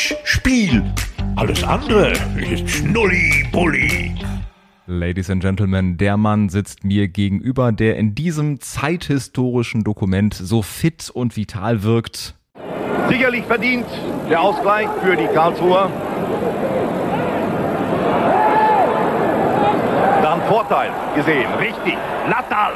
Handspiel. 0.00 0.82
Alles 1.36 1.62
andere 1.62 2.12
ist 2.38 2.68
Schnulli-Bulli. 2.70 4.14
Ladies 4.86 5.28
and 5.28 5.42
Gentlemen, 5.42 5.98
der 5.98 6.16
Mann 6.16 6.48
sitzt 6.48 6.84
mir 6.84 7.08
gegenüber, 7.08 7.70
der 7.70 7.96
in 7.96 8.14
diesem 8.14 8.60
zeithistorischen 8.60 9.84
Dokument 9.84 10.32
so 10.34 10.62
fit 10.62 11.10
und 11.10 11.36
vital 11.36 11.82
wirkt. 11.82 12.34
Sicherlich 13.08 13.44
verdient 13.44 13.86
der 14.30 14.40
Ausgleich 14.40 14.88
für 15.02 15.16
die 15.16 15.26
Karlsruher. 15.26 15.90
Dann 20.22 20.40
Vorteil 20.48 20.90
gesehen, 21.14 21.52
richtig. 21.58 21.98
Lattal 22.26 22.72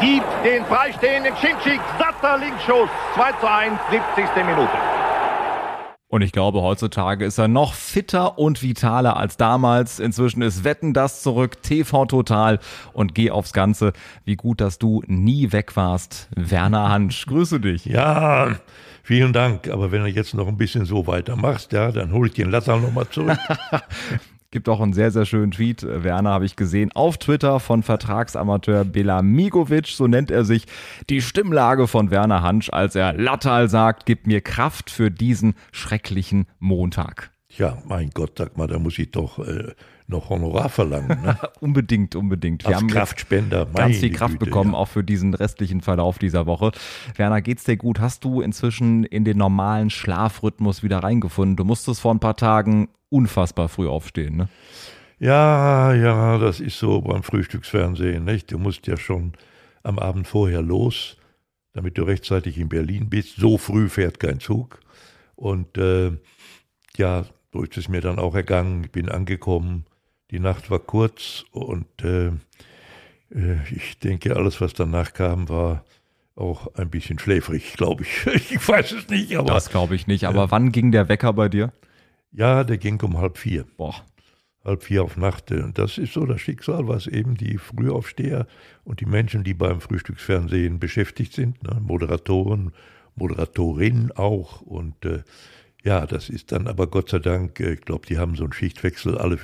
sieht 0.00 0.22
den 0.44 0.64
freistehenden 0.66 1.34
Schimschik, 1.36 1.80
satter 1.98 2.36
Linksschuss, 2.38 2.90
2 3.14 3.32
zu 3.40 3.50
1, 3.50 3.72
70. 3.90 4.44
Minute. 4.44 4.95
Und 6.16 6.22
ich 6.22 6.32
glaube, 6.32 6.62
heutzutage 6.62 7.26
ist 7.26 7.36
er 7.36 7.46
noch 7.46 7.74
fitter 7.74 8.38
und 8.38 8.62
vitaler 8.62 9.18
als 9.18 9.36
damals. 9.36 10.00
Inzwischen 10.00 10.40
ist 10.40 10.64
Wetten 10.64 10.94
das 10.94 11.20
zurück, 11.20 11.60
TV 11.62 12.06
Total 12.06 12.58
und 12.94 13.14
geh 13.14 13.30
aufs 13.30 13.52
Ganze. 13.52 13.92
Wie 14.24 14.36
gut, 14.36 14.62
dass 14.62 14.78
du 14.78 15.02
nie 15.08 15.52
weg 15.52 15.76
warst. 15.76 16.30
Werner 16.34 16.88
Hansch, 16.88 17.26
grüße 17.26 17.60
dich. 17.60 17.84
Ja, 17.84 18.56
vielen 19.02 19.34
Dank. 19.34 19.68
Aber 19.68 19.92
wenn 19.92 20.04
du 20.04 20.08
jetzt 20.08 20.32
noch 20.32 20.48
ein 20.48 20.56
bisschen 20.56 20.86
so 20.86 21.06
weitermachst, 21.06 21.72
ja, 21.72 21.92
dann 21.92 22.10
hole 22.12 22.30
ich 22.30 22.34
den 22.34 22.50
Latter 22.50 22.78
nochmal 22.78 23.06
zurück. 23.10 23.36
Gibt 24.56 24.70
auch 24.70 24.80
einen 24.80 24.94
sehr, 24.94 25.10
sehr 25.10 25.26
schönen 25.26 25.50
Tweet, 25.50 25.82
äh, 25.82 26.02
Werner, 26.02 26.30
habe 26.30 26.46
ich 26.46 26.56
gesehen, 26.56 26.90
auf 26.92 27.18
Twitter 27.18 27.60
von 27.60 27.82
Vertragsamateur 27.82 28.86
Bela 28.86 29.20
Migovic, 29.20 29.88
so 29.88 30.06
nennt 30.06 30.30
er 30.30 30.46
sich, 30.46 30.64
die 31.10 31.20
Stimmlage 31.20 31.86
von 31.86 32.10
Werner 32.10 32.40
Hansch, 32.40 32.70
als 32.70 32.94
er 32.94 33.12
Lattal 33.12 33.68
sagt, 33.68 34.06
gibt 34.06 34.26
mir 34.26 34.40
Kraft 34.40 34.88
für 34.88 35.10
diesen 35.10 35.56
schrecklichen 35.72 36.46
Montag. 36.58 37.32
Ja, 37.50 37.76
mein 37.84 38.08
Gott, 38.14 38.38
sag 38.38 38.56
mal, 38.56 38.66
da 38.66 38.78
muss 38.78 38.98
ich 38.98 39.10
doch 39.10 39.38
äh, 39.40 39.74
noch 40.08 40.30
Honorar 40.30 40.68
verlangen. 40.68 41.20
Ne? 41.22 41.38
unbedingt, 41.60 42.14
unbedingt. 42.14 42.62
Wir 42.62 42.68
Als 42.68 42.76
haben 42.76 42.88
Kraftspender 42.88 43.66
ganz 43.66 43.98
viel 43.98 44.12
Kraft 44.12 44.34
Güte, 44.34 44.44
bekommen, 44.46 44.72
ja. 44.72 44.78
auch 44.78 44.88
für 44.88 45.02
diesen 45.02 45.34
restlichen 45.34 45.80
Verlauf 45.80 46.18
dieser 46.18 46.46
Woche. 46.46 46.72
Werner, 47.16 47.42
geht's 47.42 47.64
dir 47.64 47.76
gut? 47.76 48.00
Hast 48.00 48.24
du 48.24 48.40
inzwischen 48.40 49.04
in 49.04 49.24
den 49.24 49.38
normalen 49.38 49.90
Schlafrhythmus 49.90 50.82
wieder 50.82 50.98
reingefunden? 50.98 51.56
Du 51.56 51.64
musstest 51.64 52.00
vor 52.00 52.14
ein 52.14 52.20
paar 52.20 52.36
Tagen 52.36 52.88
unfassbar 53.08 53.68
früh 53.68 53.88
aufstehen, 53.88 54.36
ne? 54.36 54.48
Ja, 55.18 55.94
ja, 55.94 56.36
das 56.36 56.60
ist 56.60 56.78
so 56.78 57.00
beim 57.00 57.22
Frühstücksfernsehen, 57.22 58.24
nicht? 58.24 58.52
Du 58.52 58.58
musst 58.58 58.86
ja 58.86 58.98
schon 58.98 59.32
am 59.82 59.98
Abend 59.98 60.26
vorher 60.26 60.60
los, 60.60 61.16
damit 61.72 61.96
du 61.96 62.02
rechtzeitig 62.02 62.58
in 62.58 62.68
Berlin 62.68 63.08
bist. 63.08 63.36
So 63.36 63.56
früh 63.56 63.88
fährt 63.88 64.20
kein 64.20 64.40
Zug. 64.40 64.80
Und 65.34 65.78
äh, 65.78 66.12
ja, 66.96 67.24
so 67.52 67.62
ist 67.62 67.76
es 67.78 67.88
mir 67.88 68.02
dann 68.02 68.18
auch 68.18 68.34
ergangen. 68.34 68.84
Ich 68.84 68.92
bin 68.92 69.08
angekommen, 69.08 69.86
die 70.30 70.40
Nacht 70.40 70.70
war 70.70 70.80
kurz 70.80 71.44
und 71.50 71.86
äh, 72.02 72.28
äh 73.30 73.58
ich 73.70 73.98
denke, 73.98 74.36
alles, 74.36 74.60
was 74.60 74.72
danach 74.72 75.12
kam, 75.12 75.48
war 75.48 75.84
auch 76.36 76.74
ein 76.74 76.90
bisschen 76.90 77.18
schläfrig, 77.18 77.74
glaube 77.74 78.04
ich. 78.04 78.26
Ich 78.50 78.68
weiß 78.68 78.92
es 78.92 79.08
nicht, 79.08 79.36
aber. 79.36 79.48
Das 79.48 79.70
glaube 79.70 79.94
ich 79.94 80.06
nicht. 80.06 80.24
Aber 80.24 80.44
äh, 80.44 80.50
wann 80.50 80.70
ging 80.70 80.92
der 80.92 81.08
Wecker 81.08 81.32
bei 81.32 81.48
dir? 81.48 81.72
Ja, 82.32 82.64
der 82.64 82.78
ging 82.78 83.00
um 83.02 83.18
halb 83.18 83.38
vier. 83.38 83.64
Boah. 83.76 83.94
Halb 84.64 84.82
vier 84.82 85.04
auf 85.04 85.16
Nacht. 85.16 85.50
Und 85.52 85.78
das 85.78 85.96
ist 85.96 86.12
so 86.12 86.26
das 86.26 86.40
Schicksal, 86.40 86.88
was 86.88 87.06
eben 87.06 87.36
die 87.36 87.56
Frühaufsteher 87.56 88.46
und 88.84 89.00
die 89.00 89.06
Menschen, 89.06 89.44
die 89.44 89.54
beim 89.54 89.80
Frühstücksfernsehen 89.80 90.78
beschäftigt 90.78 91.32
sind, 91.32 91.62
ne? 91.62 91.80
Moderatoren, 91.80 92.72
Moderatorinnen 93.14 94.12
auch. 94.12 94.60
Und 94.60 95.04
äh, 95.04 95.22
ja, 95.82 96.04
das 96.04 96.28
ist 96.28 96.52
dann 96.52 96.66
aber 96.66 96.88
Gott 96.88 97.08
sei 97.08 97.20
Dank, 97.20 97.60
äh, 97.60 97.74
ich 97.74 97.80
glaube, 97.82 98.06
die 98.06 98.18
haben 98.18 98.34
so 98.34 98.44
einen 98.44 98.52
Schichtwechsel 98.52 99.16
alle 99.16 99.38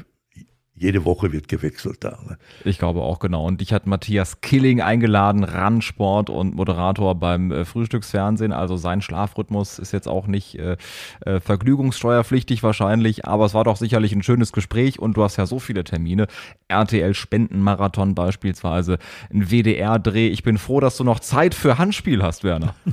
jede 0.82 1.04
Woche 1.04 1.32
wird 1.32 1.48
gewechselt 1.48 1.98
da. 2.00 2.18
Ne? 2.28 2.36
Ich 2.64 2.78
glaube 2.78 3.02
auch 3.02 3.20
genau. 3.20 3.46
Und 3.46 3.60
dich 3.60 3.72
hat 3.72 3.86
Matthias 3.86 4.40
Killing 4.40 4.80
eingeladen, 4.80 5.44
Randsport 5.44 6.28
und 6.28 6.56
Moderator 6.56 7.14
beim 7.14 7.52
äh, 7.52 7.64
Frühstücksfernsehen. 7.64 8.52
Also 8.52 8.76
sein 8.76 9.00
Schlafrhythmus 9.00 9.78
ist 9.78 9.92
jetzt 9.92 10.08
auch 10.08 10.26
nicht 10.26 10.58
äh, 10.58 10.76
äh, 11.24 11.40
vergnügungssteuerpflichtig 11.40 12.62
wahrscheinlich, 12.62 13.26
aber 13.26 13.44
es 13.44 13.54
war 13.54 13.64
doch 13.64 13.76
sicherlich 13.76 14.12
ein 14.12 14.24
schönes 14.24 14.52
Gespräch 14.52 14.98
und 14.98 15.16
du 15.16 15.22
hast 15.22 15.36
ja 15.36 15.46
so 15.46 15.60
viele 15.60 15.84
Termine. 15.84 16.26
RTL 16.66 17.14
Spendenmarathon 17.14 18.14
beispielsweise, 18.14 18.98
ein 19.32 19.50
WDR-Dreh. 19.50 20.28
Ich 20.28 20.42
bin 20.42 20.58
froh, 20.58 20.80
dass 20.80 20.96
du 20.96 21.04
noch 21.04 21.20
Zeit 21.20 21.54
für 21.54 21.78
Handspiel 21.78 22.22
hast, 22.22 22.44
Werner. 22.44 22.74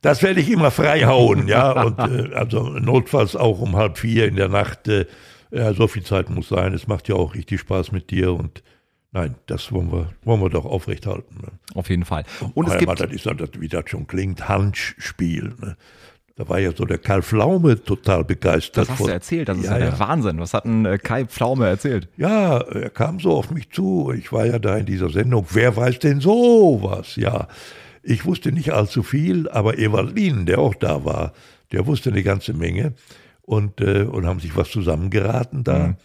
Das 0.00 0.22
werde 0.22 0.40
ich 0.40 0.48
immer 0.48 0.70
frei 0.70 1.06
hauen, 1.06 1.48
ja. 1.48 1.72
Und 1.72 1.98
äh, 1.98 2.32
also 2.32 2.68
notfalls 2.68 3.34
auch 3.34 3.60
um 3.60 3.74
halb 3.74 3.98
vier 3.98 4.28
in 4.28 4.36
der 4.36 4.48
Nacht 4.48 4.86
äh, 4.86 5.06
ja, 5.50 5.72
so 5.72 5.86
viel 5.88 6.02
Zeit 6.02 6.30
muss 6.30 6.48
sein. 6.48 6.74
Es 6.74 6.86
macht 6.86 7.08
ja 7.08 7.14
auch 7.14 7.34
richtig 7.34 7.60
Spaß 7.60 7.92
mit 7.92 8.10
dir 8.10 8.32
und 8.32 8.62
nein, 9.12 9.36
das 9.46 9.72
wollen 9.72 9.90
wir, 9.92 10.10
wollen 10.22 10.40
wir 10.40 10.50
doch 10.50 10.64
aufrechthalten. 10.64 11.38
Ne? 11.40 11.48
Auf 11.74 11.90
jeden 11.90 12.04
Fall. 12.04 12.24
Und 12.54 12.68
es 12.68 12.78
gibt, 12.78 13.00
das 13.00 13.10
ist 13.10 13.26
wie 13.60 13.68
das 13.68 13.84
schon 13.88 14.06
klingt, 14.06 14.48
Handspiel. 14.48 15.54
Ne? 15.60 15.76
Da 16.36 16.48
war 16.48 16.60
ja 16.60 16.70
so 16.72 16.84
der 16.84 16.98
Kai 16.98 17.20
Pflaume 17.20 17.82
total 17.82 18.24
begeistert. 18.24 18.88
Das 18.88 18.90
hast 18.90 19.06
du 19.06 19.10
erzählt, 19.10 19.48
das 19.48 19.58
ist 19.58 19.64
ja, 19.64 19.72
ja 19.72 19.90
der 19.90 19.98
Wahnsinn. 19.98 20.38
Was 20.38 20.54
hat 20.54 20.66
denn 20.66 20.84
äh, 20.84 20.96
Kai 20.96 21.24
Pflaume 21.24 21.66
erzählt? 21.66 22.08
Ja, 22.16 22.58
er 22.58 22.90
kam 22.90 23.18
so 23.18 23.32
auf 23.32 23.50
mich 23.50 23.70
zu. 23.70 24.12
Ich 24.16 24.32
war 24.32 24.46
ja 24.46 24.60
da 24.60 24.76
in 24.76 24.86
dieser 24.86 25.10
Sendung. 25.10 25.46
Wer 25.50 25.76
weiß 25.76 25.98
denn 25.98 26.20
sowas? 26.20 27.16
Ja, 27.16 27.48
ich 28.04 28.24
wusste 28.24 28.52
nicht 28.52 28.72
allzu 28.72 29.02
viel, 29.02 29.48
aber 29.48 29.78
Evalin, 29.78 30.46
der 30.46 30.60
auch 30.60 30.76
da 30.76 31.04
war, 31.04 31.32
der 31.72 31.86
wusste 31.86 32.10
eine 32.10 32.22
ganze 32.22 32.54
Menge 32.54 32.94
und, 33.48 33.80
äh, 33.80 34.02
und 34.02 34.26
haben 34.26 34.40
sich 34.40 34.54
was 34.56 34.70
zusammengeraten 34.70 35.64
da. 35.64 35.88
Mhm. 35.88 35.96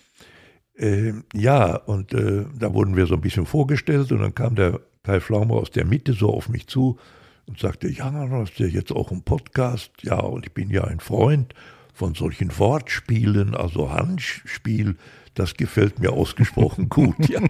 Äh, 0.75 1.13
ja, 1.37 1.75
und 1.75 2.13
äh, 2.13 2.45
da 2.57 2.73
wurden 2.73 2.95
wir 2.95 3.05
so 3.05 3.15
ein 3.15 3.21
bisschen 3.21 3.45
vorgestellt 3.45 4.11
und 4.13 4.21
dann 4.21 4.33
kam 4.33 4.55
der 4.55 4.79
Kai 5.03 5.19
Pflaume 5.19 5.53
aus 5.53 5.69
der 5.69 5.85
Mitte 5.85 6.13
so 6.13 6.33
auf 6.33 6.47
mich 6.47 6.67
zu 6.67 6.97
und 7.45 7.59
sagte, 7.59 7.89
ja, 7.89 8.11
hast 8.31 8.57
du 8.59 8.63
jetzt 8.63 8.93
auch 8.93 9.11
einen 9.11 9.23
Podcast? 9.23 9.91
Ja, 10.03 10.21
und 10.21 10.45
ich 10.45 10.53
bin 10.53 10.69
ja 10.69 10.85
ein 10.85 11.01
Freund 11.01 11.53
von 11.93 12.15
solchen 12.15 12.57
Wortspielen, 12.57 13.55
also 13.55 13.91
Handspiel, 13.91 14.95
das 15.33 15.55
gefällt 15.55 15.99
mir 15.99 16.13
ausgesprochen 16.13 16.87
gut. 16.87 17.15
Ja. 17.27 17.41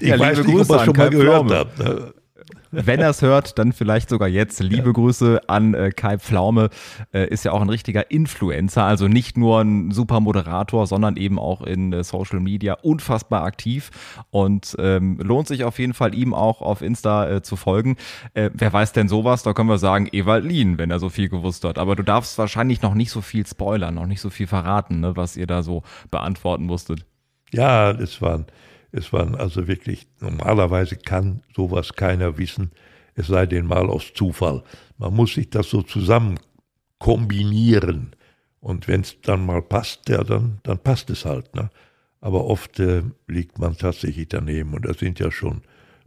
Ich 0.00 0.08
ja, 0.08 0.18
weiß 0.18 0.38
nicht, 0.38 0.50
Grüße 0.50 0.70
ob 0.74 0.80
ihr 0.80 0.84
schon 0.84 0.96
mal 0.96 1.10
gehört 1.10 1.50
habt. 1.50 1.78
Ne? 1.78 2.12
Wenn 2.70 3.00
er 3.00 3.10
es 3.10 3.22
hört, 3.22 3.58
dann 3.58 3.72
vielleicht 3.72 4.08
sogar 4.08 4.28
jetzt. 4.28 4.60
Liebe. 4.60 4.92
Grüße 4.92 5.40
an 5.48 5.74
äh, 5.74 5.90
Kai 5.90 6.18
Pflaume. 6.18 6.70
Äh, 7.12 7.28
ist 7.28 7.44
ja 7.44 7.52
auch 7.52 7.60
ein 7.60 7.68
richtiger 7.68 8.10
Influencer, 8.10 8.84
also 8.84 9.08
nicht 9.08 9.36
nur 9.36 9.60
ein 9.60 9.90
super 9.90 10.20
Moderator, 10.20 10.86
sondern 10.86 11.16
eben 11.16 11.38
auch 11.38 11.62
in 11.62 11.92
äh, 11.92 12.04
Social 12.04 12.40
Media 12.40 12.74
unfassbar 12.74 13.42
aktiv 13.42 13.90
und 14.30 14.76
ähm, 14.78 15.18
lohnt 15.18 15.48
sich 15.48 15.64
auf 15.64 15.78
jeden 15.78 15.94
Fall, 15.94 16.14
ihm 16.14 16.34
auch 16.34 16.62
auf 16.62 16.82
Insta 16.82 17.28
äh, 17.28 17.42
zu 17.42 17.56
folgen. 17.56 17.96
Äh, 18.34 18.50
wer 18.54 18.72
weiß 18.72 18.92
denn 18.92 19.08
sowas? 19.08 19.42
Da 19.42 19.52
können 19.52 19.68
wir 19.68 19.78
sagen, 19.78 20.08
Ewald 20.12 20.44
Lien, 20.44 20.78
wenn 20.78 20.90
er 20.90 20.98
so 20.98 21.08
viel 21.08 21.28
gewusst 21.28 21.64
hat. 21.64 21.78
Aber 21.78 21.96
du 21.96 22.02
darfst 22.02 22.38
wahrscheinlich 22.38 22.82
noch 22.82 22.94
nicht 22.94 23.10
so 23.10 23.20
viel 23.20 23.46
spoilern, 23.46 23.94
noch 23.94 24.06
nicht 24.06 24.20
so 24.20 24.30
viel 24.30 24.46
verraten, 24.46 25.00
ne, 25.00 25.16
was 25.16 25.36
ihr 25.36 25.46
da 25.46 25.62
so 25.62 25.82
beantworten 26.10 26.64
musstet. 26.64 27.04
Ja, 27.52 27.92
das 27.92 28.22
waren 28.22 28.46
es 28.92 29.12
waren 29.12 29.34
also 29.34 29.68
wirklich, 29.68 30.06
normalerweise 30.20 30.96
kann 30.96 31.42
sowas 31.54 31.92
keiner 31.94 32.38
wissen, 32.38 32.72
es 33.14 33.28
sei 33.28 33.46
denn 33.46 33.66
mal 33.66 33.88
aus 33.88 34.12
Zufall. 34.14 34.62
Man 34.98 35.14
muss 35.14 35.34
sich 35.34 35.50
das 35.50 35.70
so 35.70 35.82
zusammen 35.82 36.38
kombinieren. 36.98 38.14
Und 38.60 38.88
wenn 38.88 39.00
es 39.00 39.20
dann 39.22 39.46
mal 39.46 39.62
passt, 39.62 40.08
ja, 40.08 40.22
dann, 40.22 40.58
dann 40.62 40.78
passt 40.78 41.10
es 41.10 41.24
halt. 41.24 41.54
Ne? 41.54 41.70
Aber 42.20 42.44
oft 42.44 42.78
äh, 42.78 43.02
liegt 43.26 43.58
man 43.58 43.76
tatsächlich 43.76 44.28
daneben 44.28 44.74
und 44.74 44.84
da 44.84 44.94
sind 44.94 45.18
ja 45.18 45.30
schon 45.30 45.62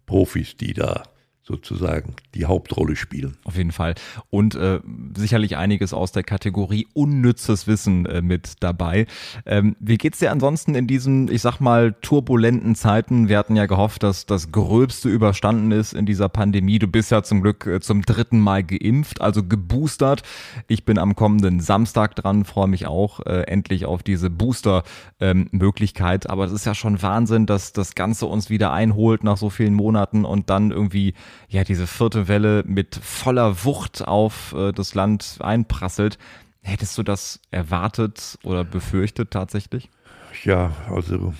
Profis, 0.05 0.55
die 0.55 0.73
da 0.73 1.03
sozusagen 1.43 2.15
die 2.35 2.45
Hauptrolle 2.45 2.95
spielen. 2.95 3.37
Auf 3.43 3.57
jeden 3.57 3.73
Fall. 3.73 3.95
Und 4.29 4.55
äh, 4.55 4.79
sicherlich 5.15 5.57
einiges 5.57 5.93
aus 5.93 6.13
der 6.13 6.23
Kategorie 6.23 6.87
unnützes 6.93 7.67
Wissen 7.67 8.05
äh, 8.05 8.21
mit 8.21 8.53
dabei. 8.61 9.07
Ähm, 9.45 9.75
wie 9.79 9.97
geht's 9.97 10.19
dir 10.19 10.31
ansonsten 10.31 10.73
in 10.73 10.87
diesen, 10.87 11.29
ich 11.29 11.41
sag 11.41 11.59
mal, 11.59 11.95
turbulenten 12.01 12.75
Zeiten? 12.75 13.27
Wir 13.27 13.37
hatten 13.37 13.57
ja 13.57 13.65
gehofft, 13.65 14.03
dass 14.03 14.25
das 14.25 14.53
Gröbste 14.53 15.09
überstanden 15.09 15.71
ist 15.71 15.93
in 15.93 16.05
dieser 16.05 16.29
Pandemie. 16.29 16.79
Du 16.79 16.87
bist 16.87 17.11
ja 17.11 17.23
zum 17.23 17.41
Glück 17.41 17.67
äh, 17.67 17.81
zum 17.81 18.03
dritten 18.03 18.39
Mal 18.39 18.63
geimpft, 18.63 19.19
also 19.19 19.43
geboostert. 19.43 20.23
Ich 20.67 20.85
bin 20.85 20.97
am 20.97 21.13
kommenden 21.13 21.59
Samstag 21.59 22.15
dran, 22.15 22.45
freue 22.45 22.67
mich 22.69 22.87
auch 22.87 23.19
äh, 23.25 23.41
endlich 23.47 23.85
auf 23.85 24.01
diese 24.01 24.29
Booster-Möglichkeit. 24.29 26.25
Ähm, 26.25 26.31
Aber 26.31 26.45
es 26.45 26.53
ist 26.53 26.65
ja 26.65 26.73
schon 26.73 27.01
Wahnsinn, 27.01 27.45
dass 27.47 27.73
das 27.73 27.95
Ganze 27.95 28.27
uns 28.27 28.49
wieder 28.49 28.71
einholt 28.71 29.25
nach 29.25 29.35
so 29.35 29.49
vielen 29.49 29.73
Monaten 29.73 30.23
und 30.23 30.49
dann 30.49 30.71
irgendwie 30.71 31.13
ja 31.47 31.63
diese 31.63 31.87
vierte 31.87 32.27
Welle 32.27 32.63
mit 32.65 32.95
voller 32.95 33.63
Wucht 33.63 34.07
auf 34.07 34.53
äh, 34.57 34.71
das 34.71 34.95
Land 34.95 35.37
einprasselt. 35.39 36.17
Hättest 36.61 36.97
du 36.97 37.03
das 37.03 37.39
erwartet 37.51 38.39
oder 38.43 38.63
befürchtet 38.63 39.31
tatsächlich? 39.31 39.89
Ja, 40.43 40.71
also 40.89 41.33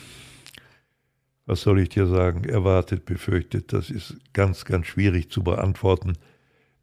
was 1.46 1.62
soll 1.62 1.80
ich 1.80 1.90
dir 1.90 2.08
sagen? 2.08 2.46
Erwartet, 2.46 3.06
befürchtet, 3.06 3.74
das 3.74 3.90
ist 3.90 4.16
ganz, 4.32 4.66
ganz 4.66 4.88
schwierig 4.88 5.30
zu 5.30 5.44
beantworten. 5.44 6.14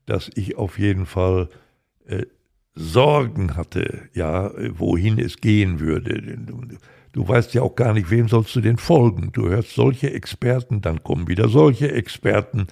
Dass 0.07 0.31
ich 0.35 0.57
auf 0.57 0.79
jeden 0.79 1.07
Fall 1.07 1.49
äh, 2.07 2.27
Sorgen 2.75 3.57
hatte, 3.57 4.09
ja, 4.15 4.53
wohin 4.79 5.19
es 5.19 5.39
gehen 5.39 5.81
würde. 5.81 6.39
Du, 6.39 6.63
du 7.13 7.29
weißt 7.29 7.55
ja 7.55 7.63
auch 7.63 7.75
gar 7.75 7.93
nicht, 7.93 8.11
wem 8.11 8.29
sollst 8.29 8.55
du 8.55 8.61
denn 8.61 8.79
folgen. 8.79 9.33
Du 9.33 9.49
hörst 9.49 9.75
solche 9.75 10.13
Experten, 10.13 10.81
dann 10.81 11.03
kommen 11.03 11.29
wieder 11.29 11.49
solche 11.49 11.93
Experten 11.93 12.67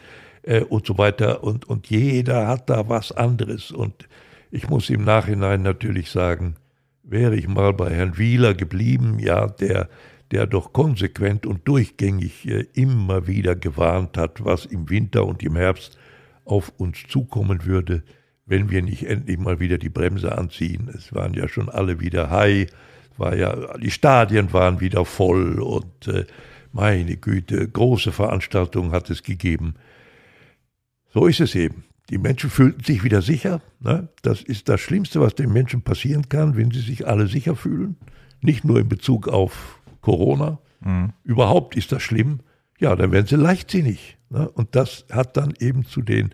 äh, 0.49 0.63
und 0.63 0.87
so 0.87 0.99
weiter. 0.99 1.45
Und, 1.45 1.69
und 1.69 1.89
jeder 1.89 2.49
hat 2.49 2.71
da 2.71 2.89
was 2.89 3.13
anderes. 3.13 3.71
Und 3.71 4.09
ich 4.51 4.69
muss 4.69 4.91
im 4.91 5.05
Nachhinein 5.05 5.63
natürlich 5.63 6.11
sagen, 6.11 6.57
wäre 7.03 7.37
ich 7.37 7.47
mal 7.47 7.73
bei 7.73 7.91
Herrn 7.91 8.19
Wieler 8.19 8.55
geblieben, 8.55 9.19
ja, 9.19 9.47
der, 9.47 9.89
der 10.31 10.47
doch 10.47 10.73
konsequent 10.73 11.47
und 11.47 11.69
durchgängig 11.69 12.49
äh, 12.49 12.67
immer 12.73 13.27
wieder 13.27 13.55
gewarnt 13.55 14.17
hat, 14.17 14.45
was 14.45 14.65
im 14.67 14.91
Winter 14.91 15.27
und 15.27 15.43
im 15.43 15.57
Herbst 15.57 15.99
auf 16.45 16.73
uns 16.79 17.03
zukommen 17.09 17.67
würde, 17.67 18.03
wenn 18.47 18.71
wir 18.71 18.83
nicht 18.83 19.07
endlich 19.07 19.39
mal 19.39 19.61
wieder 19.61 19.77
die 19.77 19.91
Bremse 19.91 20.37
anziehen. 20.37 20.91
Es 20.95 21.15
waren 21.15 21.35
ja 21.35 21.47
schon 21.47 21.69
alle 21.69 22.01
wieder 22.01 22.31
high, 22.31 22.69
war 23.19 23.37
ja, 23.37 23.77
die 23.77 23.91
Stadien 23.91 24.53
waren 24.55 24.81
wieder 24.81 25.05
voll 25.05 25.61
und 25.61 26.09
äh, 26.09 26.25
meine 26.73 27.17
Güte, 27.17 27.69
große 27.69 28.13
Veranstaltungen 28.13 28.93
hat 28.93 29.11
es 29.11 29.23
gegeben. 29.23 29.75
So 31.13 31.27
ist 31.27 31.41
es 31.41 31.55
eben. 31.55 31.85
Die 32.11 32.19
Menschen 32.19 32.51
fühlten 32.51 32.83
sich 32.85 33.05
wieder 33.05 33.23
sicher. 33.23 33.61
Ne? 33.81 34.09
Das 34.23 34.43
ist 34.43 34.69
das 34.69 34.81
Schlimmste, 34.81 35.21
was 35.21 35.35
den 35.35 35.53
Menschen 35.53 35.83
passieren 35.83 36.29
kann, 36.29 36.57
wenn 36.57 36.71
sie 36.71 36.81
sich 36.81 37.07
alle 37.07 37.27
sicher 37.27 37.55
fühlen. 37.55 37.97
Nicht 38.41 38.65
nur 38.65 38.79
in 38.81 38.89
Bezug 38.89 39.29
auf 39.29 39.81
Corona. 40.01 40.59
Mhm. 40.81 41.13
Überhaupt 41.25 41.77
ist 41.77 41.93
das 41.93 42.03
schlimm. 42.03 42.41
Ja, 42.79 42.97
dann 42.97 43.13
werden 43.13 43.27
sie 43.27 43.37
leichtsinnig. 43.37 44.17
Ne? 44.31 44.49
Und 44.49 44.75
das 44.75 45.05
hat 45.11 45.37
dann 45.37 45.53
eben 45.59 45.85
zu 45.85 46.01
dem 46.03 46.31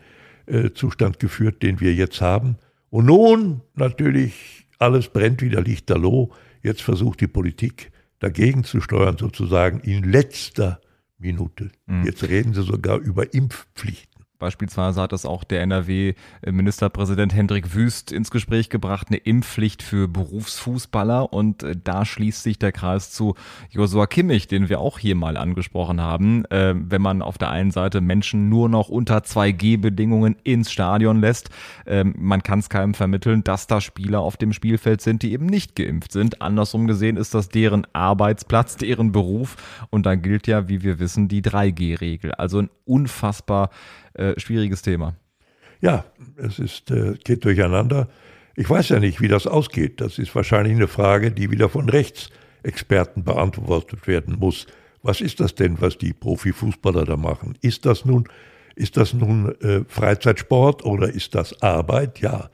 äh, 0.47 0.71
Zustand 0.71 1.19
geführt, 1.19 1.62
den 1.62 1.81
wir 1.81 1.94
jetzt 1.94 2.20
haben. 2.20 2.56
Und 2.91 3.06
nun 3.06 3.62
natürlich, 3.75 4.69
alles 4.79 5.09
brennt 5.09 5.43
wieder 5.43 5.61
lichterloh. 5.61 6.32
Jetzt 6.62 6.82
versucht 6.82 7.20
die 7.20 7.27
Politik 7.27 7.91
dagegen 8.20 8.65
zu 8.65 8.81
steuern, 8.81 9.17
sozusagen 9.19 9.81
in 9.81 10.05
letzter 10.05 10.81
Minute. 11.19 11.70
Mhm. 11.87 12.05
Jetzt 12.05 12.23
reden 12.23 12.55
sie 12.55 12.62
sogar 12.62 12.99
über 12.99 13.35
Impfpflicht. 13.35 14.14
Beispielsweise 14.39 15.01
hat 15.01 15.13
das 15.13 15.27
auch 15.27 15.45
der 15.45 15.63
NRW-Ministerpräsident 15.63 17.33
Hendrik 17.35 17.75
Wüst 17.75 18.11
ins 18.11 18.31
Gespräch 18.31 18.69
gebracht, 18.69 19.07
eine 19.09 19.19
Impfpflicht 19.19 19.83
für 19.83 20.09
Berufsfußballer. 20.09 21.33
Und 21.33 21.63
äh, 21.63 21.77
da 21.83 22.05
schließt 22.05 22.43
sich 22.43 22.59
der 22.59 22.73
Kreis 22.73 23.13
zu 23.13 23.37
Josua 23.71 24.07
Kimmich, 24.07 24.49
den 24.49 24.69
wir 24.69 24.81
auch 24.81 24.99
hier 24.99 25.15
mal 25.15 25.37
angesprochen 25.37 26.01
haben. 26.01 26.45
Äh, 26.47 26.75
wenn 26.77 27.01
man 27.01 27.23
auf 27.23 27.39
der 27.39 27.51
einen 27.51 27.71
Seite 27.71 28.01
Menschen 28.01 28.49
nur 28.49 28.69
noch 28.69 28.89
unter 28.89 29.19
2G-Bedingungen 29.19 30.37
ins 30.43 30.73
Stadion 30.73 31.21
lässt, 31.21 31.51
äh, 31.87 32.03
man 32.03 32.43
kann 32.43 32.59
es 32.59 32.69
keinem 32.69 32.95
vermitteln, 32.95 33.45
dass 33.45 33.69
da 33.69 33.81
Spieler 33.81 34.21
auf 34.21 34.37
dem 34.37 34.53
Spielfeld 34.53 35.01
sind, 35.01 35.23
die 35.23 35.33
eben 35.33 35.47
nicht 35.47 35.77
geimpft 35.77 36.11
sind. 36.11 36.43
Andersrum 36.43 36.89
gesehen 36.89 37.17
ist 37.17 37.35
das 37.35 37.51
deren 37.51 37.87
Arbeitsplatz, 37.93 38.77
deren 38.77 39.13
Beruf. 39.13 39.57
Und 39.91 40.07
da 40.07 40.17
gilt 40.17 40.49
ja, 40.49 40.69
wie 40.69 40.83
wir 40.83 40.99
wissen, 40.99 41.29
die 41.29 41.43
3G-Regel. 41.43 42.33
Also 42.33 42.59
ein 42.59 42.71
unfassbar 42.85 43.71
äh, 44.15 44.39
schwieriges 44.39 44.83
Thema. 44.83 45.17
Ja, 45.81 46.05
es 46.37 46.59
ist, 46.59 46.91
äh, 46.91 47.15
geht 47.25 47.45
durcheinander. 47.45 48.09
Ich 48.57 48.69
weiß 48.71 48.89
ja 48.91 49.01
nicht, 49.01 49.21
wie 49.21 49.29
das 49.29 49.47
ausgeht. 49.47 50.01
Das 50.01 50.19
ist 50.19 50.35
wahrscheinlich 50.35 50.75
eine 50.75 50.89
Frage, 50.89 51.33
die 51.33 51.51
wieder 51.51 51.69
von 51.69 51.89
Rechtsexperten 51.89 53.25
beantwortet 53.25 54.07
werden 54.07 54.37
muss. 54.39 54.67
Was 55.03 55.21
ist 55.21 55.41
das 55.41 55.55
denn, 55.55 55.81
was 55.81 55.99
die 55.99 56.13
Profifußballer 56.13 57.05
da 57.05 57.17
machen? 57.17 57.59
Ist 57.61 57.85
das 57.85 58.05
nun, 58.05 58.29
ist 58.77 58.97
das 58.97 59.13
nun 59.13 59.55
äh, 59.61 59.85
Freizeitsport 59.87 60.85
oder 60.85 61.09
ist 61.09 61.35
das 61.35 61.61
Arbeit? 61.61 62.21
Ja, 62.21 62.51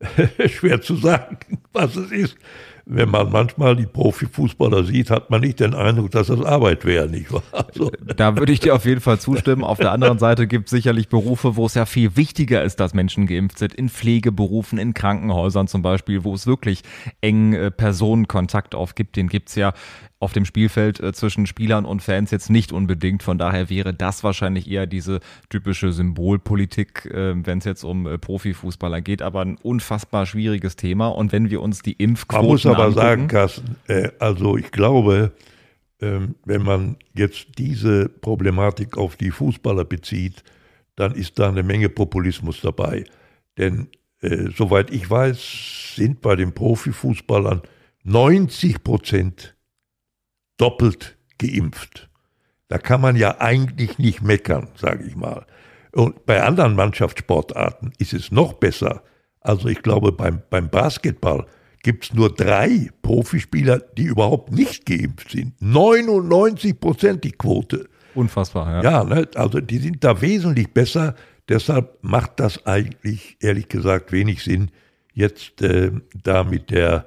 schwer 0.46 0.80
zu 0.82 0.96
sagen, 0.96 1.38
was 1.72 1.96
es 1.96 2.10
ist 2.10 2.36
wenn 2.86 3.08
man 3.08 3.30
manchmal 3.30 3.76
die 3.76 3.86
Profifußballer 3.86 4.84
sieht, 4.84 5.10
hat 5.10 5.30
man 5.30 5.40
nicht 5.40 5.60
den 5.60 5.74
Eindruck, 5.74 6.10
dass 6.10 6.26
das 6.26 6.40
Arbeit 6.42 6.84
wäre, 6.84 7.08
nicht 7.08 7.32
wahr? 7.32 7.42
Also. 7.52 7.90
Da 8.16 8.36
würde 8.36 8.52
ich 8.52 8.60
dir 8.60 8.74
auf 8.74 8.84
jeden 8.84 9.00
Fall 9.00 9.18
zustimmen. 9.18 9.64
Auf 9.64 9.78
der 9.78 9.90
anderen 9.90 10.18
Seite 10.18 10.46
gibt 10.46 10.66
es 10.66 10.70
sicherlich 10.70 11.08
Berufe, 11.08 11.56
wo 11.56 11.66
es 11.66 11.74
ja 11.74 11.84
viel 11.84 12.16
wichtiger 12.16 12.62
ist, 12.62 12.78
dass 12.78 12.94
Menschen 12.94 13.26
geimpft 13.26 13.58
sind. 13.58 13.74
In 13.74 13.88
Pflegeberufen, 13.88 14.78
in 14.78 14.94
Krankenhäusern 14.94 15.66
zum 15.66 15.82
Beispiel, 15.82 16.22
wo 16.22 16.34
es 16.34 16.46
wirklich 16.46 16.82
engen 17.20 17.54
äh, 17.54 17.70
Personenkontakt 17.70 18.74
aufgibt. 18.74 19.16
Den 19.16 19.28
gibt 19.28 19.48
es 19.48 19.56
ja 19.56 19.72
auf 20.20 20.32
dem 20.32 20.44
Spielfeld 20.44 21.00
äh, 21.00 21.12
zwischen 21.12 21.46
Spielern 21.46 21.84
und 21.84 22.02
Fans 22.02 22.30
jetzt 22.30 22.50
nicht 22.50 22.72
unbedingt. 22.72 23.22
Von 23.22 23.36
daher 23.36 23.68
wäre 23.68 23.92
das 23.92 24.22
wahrscheinlich 24.22 24.70
eher 24.70 24.86
diese 24.86 25.20
typische 25.50 25.92
Symbolpolitik, 25.92 27.06
äh, 27.06 27.34
wenn 27.44 27.58
es 27.58 27.64
jetzt 27.64 27.84
um 27.84 28.08
Profifußballer 28.20 29.00
geht. 29.00 29.22
Aber 29.22 29.40
ein 29.40 29.56
unfassbar 29.62 30.26
schwieriges 30.26 30.76
Thema. 30.76 31.08
Und 31.08 31.32
wenn 31.32 31.50
wir 31.50 31.62
uns 31.62 31.82
die 31.82 31.94
Impfquoten 31.94 32.73
aber 32.74 32.84
angucken, 32.84 33.00
sagen, 33.00 33.28
Carsten, 33.28 33.76
äh, 33.88 34.10
also 34.18 34.56
ich 34.56 34.70
glaube, 34.70 35.32
ähm, 36.00 36.34
wenn 36.44 36.62
man 36.62 36.96
jetzt 37.14 37.58
diese 37.58 38.08
Problematik 38.08 38.96
auf 38.96 39.16
die 39.16 39.30
Fußballer 39.30 39.84
bezieht, 39.84 40.42
dann 40.96 41.14
ist 41.14 41.38
da 41.38 41.48
eine 41.48 41.62
Menge 41.62 41.88
Populismus 41.88 42.60
dabei. 42.60 43.04
Denn 43.58 43.88
äh, 44.20 44.50
soweit 44.56 44.90
ich 44.90 45.08
weiß, 45.08 45.94
sind 45.96 46.20
bei 46.20 46.36
den 46.36 46.52
Profifußballern 46.52 47.62
90 48.04 48.82
Prozent 48.82 49.56
doppelt 50.56 51.16
geimpft. 51.38 52.08
Da 52.68 52.78
kann 52.78 53.00
man 53.00 53.16
ja 53.16 53.40
eigentlich 53.40 53.98
nicht 53.98 54.22
meckern, 54.22 54.68
sage 54.76 55.04
ich 55.04 55.16
mal. 55.16 55.46
Und 55.92 56.26
bei 56.26 56.42
anderen 56.42 56.74
Mannschaftssportarten 56.74 57.92
ist 57.98 58.12
es 58.12 58.32
noch 58.32 58.54
besser. 58.54 59.02
Also 59.40 59.68
ich 59.68 59.82
glaube, 59.82 60.12
beim, 60.12 60.42
beim 60.50 60.68
Basketball 60.68 61.46
gibt 61.84 62.04
es 62.04 62.14
nur 62.14 62.34
drei 62.34 62.90
Profispieler, 63.02 63.78
die 63.78 64.04
überhaupt 64.04 64.50
nicht 64.50 64.86
geimpft 64.86 65.30
sind. 65.30 65.54
99 65.60 66.80
Prozent 66.80 67.22
die 67.22 67.32
Quote. 67.32 67.88
Unfassbar, 68.14 68.82
ja. 68.82 68.90
Ja, 68.90 69.04
ne? 69.04 69.28
also 69.34 69.60
die 69.60 69.78
sind 69.78 70.02
da 70.02 70.20
wesentlich 70.20 70.72
besser. 70.72 71.14
Deshalb 71.48 71.98
macht 72.02 72.40
das 72.40 72.66
eigentlich, 72.66 73.36
ehrlich 73.40 73.68
gesagt, 73.68 74.12
wenig 74.12 74.42
Sinn, 74.42 74.70
jetzt 75.12 75.60
äh, 75.60 75.92
da 76.22 76.42
mit 76.42 76.70
der 76.70 77.06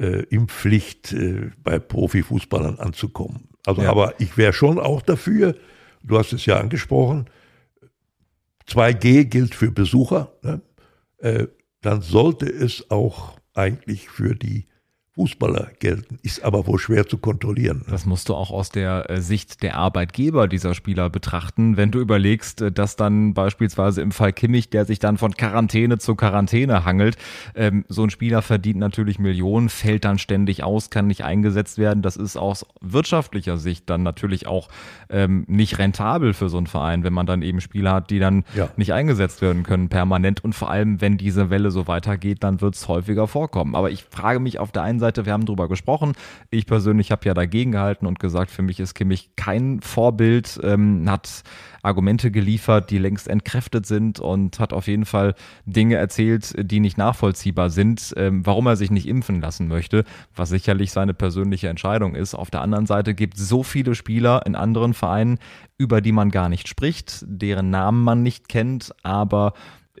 äh, 0.00 0.24
Impfpflicht 0.24 1.12
äh, 1.12 1.50
bei 1.62 1.78
Profifußballern 1.78 2.80
anzukommen. 2.80 3.48
Also, 3.64 3.82
ja. 3.82 3.90
aber 3.90 4.20
ich 4.20 4.36
wäre 4.36 4.52
schon 4.52 4.80
auch 4.80 5.02
dafür, 5.02 5.54
du 6.02 6.18
hast 6.18 6.32
es 6.32 6.46
ja 6.46 6.58
angesprochen, 6.58 7.30
2G 8.68 9.24
gilt 9.24 9.54
für 9.54 9.70
Besucher, 9.70 10.32
ne? 10.42 10.60
äh, 11.18 11.46
dann 11.80 12.02
sollte 12.02 12.46
es 12.46 12.90
auch 12.90 13.38
eigentlich 13.56 14.08
für 14.08 14.34
die 14.34 14.66
Fußballer 15.16 15.68
gelten, 15.78 16.18
ist 16.22 16.44
aber 16.44 16.66
wohl 16.66 16.78
schwer 16.78 17.06
zu 17.06 17.16
kontrollieren. 17.16 17.78
Ne? 17.78 17.84
Das 17.90 18.04
musst 18.04 18.28
du 18.28 18.34
auch 18.34 18.50
aus 18.50 18.68
der 18.68 19.08
äh, 19.08 19.22
Sicht 19.22 19.62
der 19.62 19.76
Arbeitgeber 19.76 20.46
dieser 20.46 20.74
Spieler 20.74 21.08
betrachten, 21.08 21.78
wenn 21.78 21.90
du 21.90 22.00
überlegst, 22.00 22.60
äh, 22.60 22.70
dass 22.70 22.96
dann 22.96 23.32
beispielsweise 23.32 24.02
im 24.02 24.12
Fall 24.12 24.34
Kimmich, 24.34 24.68
der 24.68 24.84
sich 24.84 24.98
dann 24.98 25.16
von 25.16 25.32
Quarantäne 25.34 25.96
zu 25.96 26.16
Quarantäne 26.16 26.84
hangelt, 26.84 27.16
ähm, 27.54 27.86
so 27.88 28.04
ein 28.04 28.10
Spieler 28.10 28.42
verdient 28.42 28.78
natürlich 28.78 29.18
Millionen, 29.18 29.70
fällt 29.70 30.04
dann 30.04 30.18
ständig 30.18 30.62
aus, 30.62 30.90
kann 30.90 31.06
nicht 31.06 31.24
eingesetzt 31.24 31.78
werden. 31.78 32.02
Das 32.02 32.16
ist 32.16 32.36
aus 32.36 32.66
wirtschaftlicher 32.82 33.56
Sicht 33.56 33.88
dann 33.88 34.02
natürlich 34.02 34.46
auch 34.46 34.68
ähm, 35.08 35.44
nicht 35.48 35.78
rentabel 35.78 36.34
für 36.34 36.50
so 36.50 36.58
einen 36.58 36.66
Verein, 36.66 37.04
wenn 37.04 37.14
man 37.14 37.24
dann 37.24 37.40
eben 37.40 37.62
Spieler 37.62 37.94
hat, 37.94 38.10
die 38.10 38.18
dann 38.18 38.44
ja. 38.54 38.68
nicht 38.76 38.92
eingesetzt 38.92 39.40
werden 39.40 39.62
können 39.62 39.88
permanent. 39.88 40.44
Und 40.44 40.54
vor 40.54 40.70
allem, 40.70 41.00
wenn 41.00 41.16
diese 41.16 41.48
Welle 41.48 41.70
so 41.70 41.86
weitergeht, 41.86 42.44
dann 42.44 42.60
wird 42.60 42.74
es 42.74 42.86
häufiger 42.86 43.26
vorkommen. 43.26 43.74
Aber 43.74 43.90
ich 43.90 44.04
frage 44.04 44.40
mich 44.40 44.58
auf 44.58 44.72
der 44.72 44.82
einen 44.82 44.98
Seite, 44.98 45.05
Seite, 45.06 45.24
wir 45.24 45.32
haben 45.32 45.46
drüber 45.46 45.68
gesprochen. 45.68 46.14
Ich 46.50 46.66
persönlich 46.66 47.12
habe 47.12 47.24
ja 47.26 47.34
dagegen 47.34 47.70
gehalten 47.70 48.06
und 48.06 48.18
gesagt, 48.18 48.50
für 48.50 48.62
mich 48.62 48.80
ist 48.80 48.94
Kimmich 48.94 49.30
kein 49.36 49.80
Vorbild, 49.80 50.58
ähm, 50.64 51.08
hat 51.08 51.44
Argumente 51.82 52.32
geliefert, 52.32 52.90
die 52.90 52.98
längst 52.98 53.28
entkräftet 53.28 53.86
sind 53.86 54.18
und 54.18 54.58
hat 54.58 54.72
auf 54.72 54.88
jeden 54.88 55.04
Fall 55.04 55.36
Dinge 55.64 55.94
erzählt, 55.94 56.54
die 56.58 56.80
nicht 56.80 56.98
nachvollziehbar 56.98 57.70
sind, 57.70 58.12
ähm, 58.16 58.44
warum 58.44 58.66
er 58.66 58.74
sich 58.74 58.90
nicht 58.90 59.06
impfen 59.06 59.40
lassen 59.40 59.68
möchte, 59.68 60.04
was 60.34 60.48
sicherlich 60.48 60.90
seine 60.90 61.14
persönliche 61.14 61.68
Entscheidung 61.68 62.16
ist. 62.16 62.34
Auf 62.34 62.50
der 62.50 62.62
anderen 62.62 62.86
Seite 62.86 63.14
gibt 63.14 63.36
es 63.36 63.48
so 63.48 63.62
viele 63.62 63.94
Spieler 63.94 64.44
in 64.44 64.56
anderen 64.56 64.92
Vereinen, 64.92 65.38
über 65.78 66.00
die 66.00 66.12
man 66.12 66.32
gar 66.32 66.48
nicht 66.48 66.66
spricht, 66.66 67.24
deren 67.28 67.70
Namen 67.70 68.02
man 68.02 68.24
nicht 68.24 68.48
kennt, 68.48 68.92
aber 69.04 69.52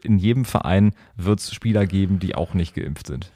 in 0.02 0.18
jedem 0.18 0.44
Verein 0.44 0.92
wird 1.16 1.38
es 1.38 1.54
Spieler 1.54 1.86
geben, 1.86 2.18
die 2.18 2.34
auch 2.34 2.54
nicht 2.54 2.74
geimpft 2.74 3.06
sind. 3.06 3.30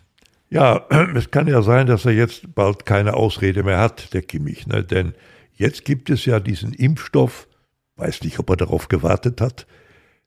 Ja, 0.50 0.86
es 1.14 1.30
kann 1.30 1.46
ja 1.46 1.62
sein, 1.62 1.86
dass 1.86 2.04
er 2.04 2.12
jetzt 2.12 2.54
bald 2.54 2.84
keine 2.84 3.14
Ausrede 3.14 3.62
mehr 3.62 3.78
hat, 3.78 4.12
der 4.12 4.22
Kimmich. 4.22 4.66
Ne? 4.66 4.84
Denn 4.84 5.14
jetzt 5.54 5.84
gibt 5.84 6.10
es 6.10 6.26
ja 6.26 6.40
diesen 6.40 6.72
Impfstoff, 6.72 7.48
weiß 7.96 8.22
nicht, 8.22 8.38
ob 8.38 8.50
er 8.50 8.56
darauf 8.56 8.88
gewartet 8.88 9.40
hat, 9.40 9.66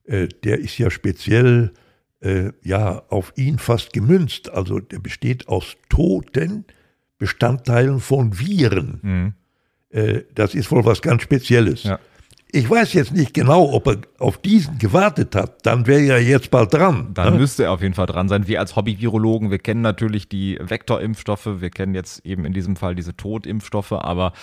äh, 0.06 0.27
der 0.44 0.60
ist 0.60 0.77
ja 0.77 0.89
speziell 0.89 1.74
äh, 2.22 2.51
ja, 2.63 3.03
auf 3.10 3.34
ihn 3.36 3.60
fast 3.60 3.94
gemünzt. 3.94 4.50
Also 4.50 4.80
der 4.80 5.00
besteht 5.00 5.48
aus 5.48 5.75
toten 5.89 6.65
Bestandteilen 7.18 8.00
von 8.00 8.39
Viren. 8.39 9.00
Mhm. 9.01 9.34
Äh, 9.89 10.24
das 10.34 10.56
ist 10.56 10.72
wohl 10.72 10.86
was 10.86 11.01
ganz 11.01 11.22
Spezielles. 11.22 11.84
Ja. 11.84 12.00
Ich 12.56 12.70
weiß 12.70 12.94
jetzt 12.94 13.14
nicht 13.14 13.34
genau, 13.34 13.74
ob 13.74 13.88
er 13.88 13.98
auf 14.20 14.38
diesen 14.38 14.78
gewartet 14.78 15.36
hat. 15.36 15.66
Dann 15.66 15.88
wäre 15.88 16.04
er 16.04 16.22
jetzt 16.22 16.52
bald 16.52 16.72
dran. 16.72 17.10
Dann 17.16 17.34
ne? 17.34 17.40
müsste 17.40 17.64
er 17.64 17.72
auf 17.72 17.82
jeden 17.82 17.96
Fall 17.96 18.06
dran 18.06 18.30
sein. 18.30 18.46
Wir 18.46 18.60
als 18.60 18.76
Hobby-Virologen, 18.76 19.50
wir 19.50 19.58
kennen 19.58 19.82
natürlich 19.82 20.30
die 20.30 20.60
Vektorimpfstoffe, 20.62 21.50
wir 21.62 21.72
kennen 21.72 21.96
jetzt 21.96 22.24
eben 22.24 22.46
in 22.46 22.54
diesem 22.54 22.76
Fall 22.76 22.94
diese 22.94 23.18
Totimpfstoffe, 23.18 23.94
aber 23.94 24.34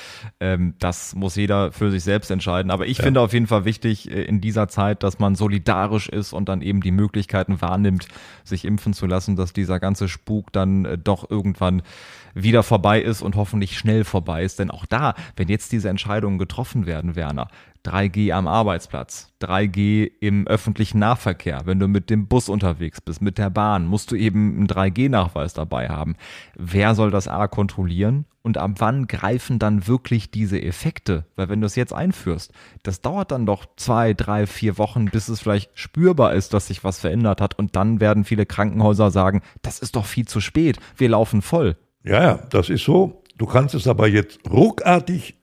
ähm, 0.40 0.74
das 0.80 1.14
muss 1.14 1.36
jeder 1.36 1.70
für 1.70 1.92
sich 1.92 2.02
selbst 2.02 2.32
entscheiden. 2.32 2.72
Aber 2.72 2.88
ich 2.88 2.98
ja. 2.98 3.04
finde 3.04 3.20
auf 3.20 3.32
jeden 3.32 3.46
Fall 3.46 3.64
wichtig 3.64 4.10
äh, 4.10 4.24
in 4.24 4.40
dieser 4.40 4.66
Zeit, 4.66 5.04
dass 5.04 5.20
man 5.20 5.36
solidarisch 5.36 6.08
ist 6.08 6.32
und 6.32 6.48
dann 6.48 6.62
eben 6.62 6.80
die 6.80 6.90
Möglichkeiten 6.90 7.60
wahrnimmt, 7.60 8.08
sich 8.42 8.64
impfen 8.64 8.92
zu 8.92 9.06
lassen, 9.06 9.36
dass 9.36 9.52
dieser 9.52 9.78
ganze 9.78 10.08
Spuk 10.08 10.52
dann 10.52 10.84
äh, 10.84 10.98
doch 10.98 11.30
irgendwann 11.30 11.82
wieder 12.34 12.62
vorbei 12.62 13.00
ist 13.00 13.22
und 13.22 13.36
hoffentlich 13.36 13.78
schnell 13.78 14.02
vorbei 14.02 14.42
ist. 14.42 14.58
Denn 14.58 14.70
auch 14.70 14.86
da, 14.86 15.14
wenn 15.36 15.48
jetzt 15.48 15.70
diese 15.70 15.88
Entscheidungen 15.88 16.38
getroffen 16.38 16.86
werden, 16.86 17.16
Werner, 17.16 17.48
3G 18.00 18.32
am 18.32 18.48
Arbeitsplatz, 18.48 19.32
3G 19.42 20.10
im 20.20 20.46
öffentlichen 20.46 20.98
Nahverkehr. 21.00 21.62
Wenn 21.64 21.78
du 21.78 21.86
mit 21.86 22.08
dem 22.08 22.28
Bus 22.28 22.48
unterwegs 22.48 23.00
bist, 23.00 23.20
mit 23.20 23.36
der 23.36 23.50
Bahn, 23.50 23.86
musst 23.86 24.10
du 24.10 24.16
eben 24.16 24.56
einen 24.56 24.68
3G-Nachweis 24.68 25.52
dabei 25.52 25.90
haben. 25.90 26.16
Wer 26.56 26.94
soll 26.94 27.10
das 27.10 27.28
A 27.28 27.46
kontrollieren? 27.46 28.24
Und 28.42 28.56
ab 28.56 28.70
wann 28.78 29.06
greifen 29.06 29.58
dann 29.58 29.86
wirklich 29.86 30.30
diese 30.30 30.62
Effekte? 30.62 31.26
Weil 31.36 31.50
wenn 31.50 31.60
du 31.60 31.66
es 31.66 31.76
jetzt 31.76 31.92
einführst, 31.92 32.52
das 32.82 33.02
dauert 33.02 33.32
dann 33.32 33.44
doch 33.44 33.66
zwei, 33.76 34.14
drei, 34.14 34.46
vier 34.46 34.78
Wochen, 34.78 35.06
bis 35.06 35.28
es 35.28 35.40
vielleicht 35.40 35.70
spürbar 35.74 36.32
ist, 36.32 36.54
dass 36.54 36.68
sich 36.68 36.82
was 36.82 36.98
verändert 37.00 37.42
hat. 37.42 37.58
Und 37.58 37.76
dann 37.76 38.00
werden 38.00 38.24
viele 38.24 38.46
Krankenhäuser 38.46 39.10
sagen, 39.10 39.42
das 39.60 39.78
ist 39.78 39.94
doch 39.94 40.06
viel 40.06 40.26
zu 40.26 40.40
spät, 40.40 40.78
wir 40.96 41.10
laufen 41.10 41.42
voll. 41.42 41.76
Ja, 42.02 42.22
ja, 42.22 42.34
das 42.48 42.70
ist 42.70 42.82
so. 42.82 43.22
Du 43.36 43.44
kannst 43.44 43.74
es 43.74 43.86
aber 43.86 44.08
jetzt 44.08 44.40
ruckartig, 44.50 45.34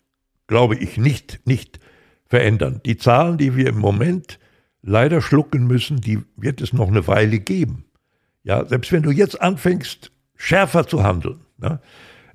glaube 0.48 0.76
ich, 0.76 0.98
nicht, 0.98 1.42
nicht 1.46 1.80
verändern. 2.28 2.82
Die 2.86 2.98
Zahlen, 2.98 3.38
die 3.38 3.56
wir 3.56 3.68
im 3.68 3.80
Moment 3.80 4.40
leider 4.82 5.22
schlucken 5.22 5.68
müssen, 5.68 6.02
die 6.02 6.20
wird 6.36 6.62
es 6.62 6.74
noch 6.74 6.88
eine 6.88 7.08
Weile 7.08 7.40
geben. 7.40 7.86
Ja, 8.44 8.66
selbst 8.66 8.92
wenn 8.92 9.04
du 9.04 9.12
jetzt 9.12 9.42
anfängst, 9.42 10.12
schärfer 10.36 10.88
zu 10.88 11.04
handeln. 11.04 11.42
Ne? 11.58 11.80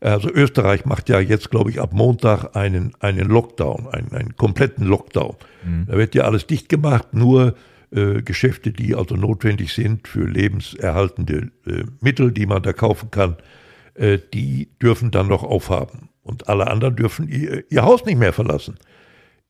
Also 0.00 0.28
Österreich 0.30 0.84
macht 0.84 1.08
ja 1.08 1.20
jetzt, 1.20 1.50
glaube 1.50 1.70
ich, 1.70 1.80
ab 1.80 1.92
Montag 1.92 2.56
einen, 2.56 2.92
einen 2.98 3.28
Lockdown, 3.28 3.88
einen, 3.88 4.12
einen 4.12 4.36
kompletten 4.36 4.84
Lockdown. 4.84 5.36
Mhm. 5.64 5.86
Da 5.86 5.96
wird 5.96 6.14
ja 6.14 6.24
alles 6.24 6.46
dicht 6.46 6.68
gemacht, 6.68 7.14
nur 7.14 7.54
äh, 7.92 8.22
Geschäfte, 8.22 8.72
die 8.72 8.94
also 8.94 9.14
notwendig 9.14 9.72
sind 9.72 10.08
für 10.08 10.26
lebenserhaltende 10.26 11.52
äh, 11.66 11.84
Mittel, 12.00 12.32
die 12.32 12.46
man 12.46 12.62
da 12.62 12.72
kaufen 12.72 13.10
kann, 13.10 13.36
äh, 13.94 14.18
die 14.34 14.70
dürfen 14.82 15.12
dann 15.12 15.28
noch 15.28 15.44
aufhaben. 15.44 16.08
Und 16.22 16.48
alle 16.48 16.66
anderen 16.66 16.96
dürfen 16.96 17.28
ihr, 17.28 17.64
ihr 17.70 17.82
Haus 17.82 18.04
nicht 18.04 18.18
mehr 18.18 18.32
verlassen. 18.32 18.76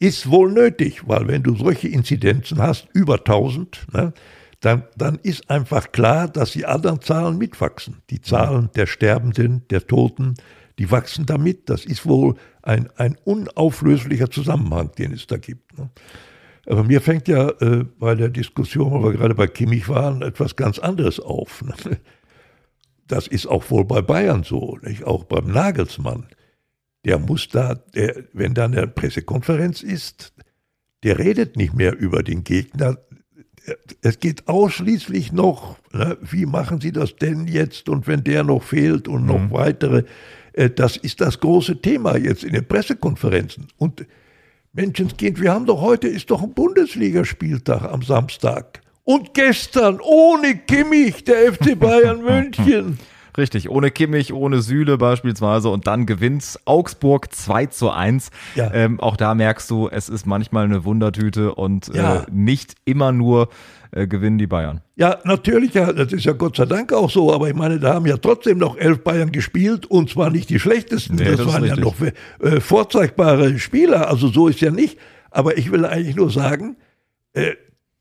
Ist 0.02 0.28
wohl 0.28 0.50
nötig, 0.50 1.06
weil 1.06 1.28
wenn 1.28 1.44
du 1.44 1.54
solche 1.54 1.86
Inzidenzen 1.86 2.60
hast, 2.60 2.88
über 2.92 3.18
1000, 3.18 3.86
ne, 3.92 4.12
dann, 4.58 4.82
dann 4.96 5.20
ist 5.22 5.48
einfach 5.48 5.92
klar, 5.92 6.26
dass 6.26 6.50
die 6.50 6.66
anderen 6.66 7.00
Zahlen 7.00 7.38
mitwachsen. 7.38 8.02
Die 8.10 8.20
Zahlen 8.20 8.68
der 8.74 8.86
Sterbenden, 8.86 9.62
der 9.70 9.86
Toten, 9.86 10.34
die 10.80 10.90
wachsen 10.90 11.24
damit. 11.24 11.70
Das 11.70 11.84
ist 11.84 12.04
wohl 12.04 12.34
ein, 12.62 12.88
ein 12.96 13.16
unauflöslicher 13.22 14.28
Zusammenhang, 14.28 14.90
den 14.98 15.12
es 15.12 15.28
da 15.28 15.36
gibt. 15.36 15.78
Ne. 15.78 15.88
Aber 16.66 16.82
mir 16.82 17.00
fängt 17.00 17.28
ja 17.28 17.50
äh, 17.60 17.84
bei 17.84 18.16
der 18.16 18.28
Diskussion, 18.28 18.90
wo 18.90 19.04
wir 19.04 19.12
gerade 19.12 19.36
bei 19.36 19.46
Kimmich 19.46 19.88
waren, 19.88 20.22
etwas 20.22 20.56
ganz 20.56 20.80
anderes 20.80 21.20
auf. 21.20 21.62
Ne. 21.62 21.98
Das 23.06 23.28
ist 23.28 23.46
auch 23.46 23.70
wohl 23.70 23.84
bei 23.84 24.02
Bayern 24.02 24.42
so, 24.42 24.78
nicht? 24.82 25.04
auch 25.04 25.22
beim 25.22 25.46
Nagelsmann 25.46 26.26
der 27.04 27.18
muss 27.18 27.48
da, 27.48 27.74
der, 27.74 28.24
wenn 28.32 28.54
da 28.54 28.64
eine 28.66 28.86
Pressekonferenz 28.86 29.82
ist, 29.82 30.32
der 31.02 31.18
redet 31.18 31.56
nicht 31.56 31.74
mehr 31.74 31.96
über 31.98 32.22
den 32.22 32.44
Gegner. 32.44 32.98
Es 34.02 34.18
geht 34.18 34.48
ausschließlich 34.48 35.32
noch, 35.32 35.76
ne, 35.92 36.16
wie 36.20 36.46
machen 36.46 36.80
Sie 36.80 36.92
das 36.92 37.16
denn 37.16 37.46
jetzt 37.46 37.88
und 37.88 38.06
wenn 38.06 38.24
der 38.24 38.44
noch 38.44 38.62
fehlt 38.62 39.08
und 39.08 39.26
noch 39.26 39.38
mhm. 39.38 39.50
weitere. 39.52 40.04
Äh, 40.52 40.70
das 40.70 40.96
ist 40.96 41.20
das 41.20 41.40
große 41.40 41.80
Thema 41.80 42.16
jetzt 42.16 42.44
in 42.44 42.52
den 42.52 42.66
Pressekonferenzen. 42.66 43.68
Und 43.76 44.06
Menschenskind, 44.72 45.40
wir 45.40 45.52
haben 45.52 45.66
doch 45.66 45.80
heute, 45.80 46.08
ist 46.08 46.30
doch 46.30 46.42
ein 46.42 46.54
Bundesligaspieltag 46.54 47.82
am 47.82 48.02
Samstag. 48.02 48.80
Und 49.04 49.34
gestern 49.34 50.00
ohne 50.00 50.56
Kimmich, 50.56 51.24
der 51.24 51.52
FC 51.52 51.78
Bayern 51.78 52.22
München. 52.24 52.98
Richtig, 53.36 53.70
ohne 53.70 53.90
Kimmich, 53.90 54.32
ohne 54.32 54.60
Süle 54.60 54.98
beispielsweise 54.98 55.70
und 55.70 55.86
dann 55.86 56.04
gewinnt 56.06 56.58
Augsburg 56.64 57.34
2 57.34 57.66
zu 57.66 57.90
1. 57.90 58.30
Ja. 58.54 58.72
Ähm, 58.74 59.00
auch 59.00 59.16
da 59.16 59.34
merkst 59.34 59.70
du, 59.70 59.88
es 59.88 60.08
ist 60.08 60.26
manchmal 60.26 60.64
eine 60.64 60.84
Wundertüte 60.84 61.54
und 61.54 61.88
äh, 61.94 61.98
ja. 61.98 62.16
äh, 62.16 62.26
nicht 62.30 62.74
immer 62.84 63.12
nur 63.12 63.48
äh, 63.90 64.06
gewinnen 64.06 64.38
die 64.38 64.46
Bayern. 64.46 64.82
Ja, 64.96 65.18
natürlich, 65.24 65.74
ja, 65.74 65.92
das 65.92 66.12
ist 66.12 66.24
ja 66.24 66.32
Gott 66.32 66.56
sei 66.56 66.66
Dank 66.66 66.92
auch 66.92 67.10
so, 67.10 67.32
aber 67.32 67.48
ich 67.48 67.54
meine, 67.54 67.78
da 67.78 67.94
haben 67.94 68.06
ja 68.06 68.18
trotzdem 68.18 68.58
noch 68.58 68.76
elf 68.76 69.02
Bayern 69.02 69.32
gespielt 69.32 69.86
und 69.86 70.10
zwar 70.10 70.30
nicht 70.30 70.50
die 70.50 70.58
schlechtesten. 70.58 71.16
Nee, 71.16 71.24
das, 71.24 71.36
das 71.38 71.46
waren 71.46 71.64
ja 71.64 71.76
noch 71.76 71.94
äh, 72.00 72.60
vorzeigbare 72.60 73.58
Spieler, 73.58 74.08
also 74.08 74.28
so 74.28 74.48
ist 74.48 74.60
ja 74.60 74.70
nicht. 74.70 74.98
Aber 75.30 75.56
ich 75.56 75.72
will 75.72 75.86
eigentlich 75.86 76.16
nur 76.16 76.30
sagen, 76.30 76.76
äh, 77.32 77.52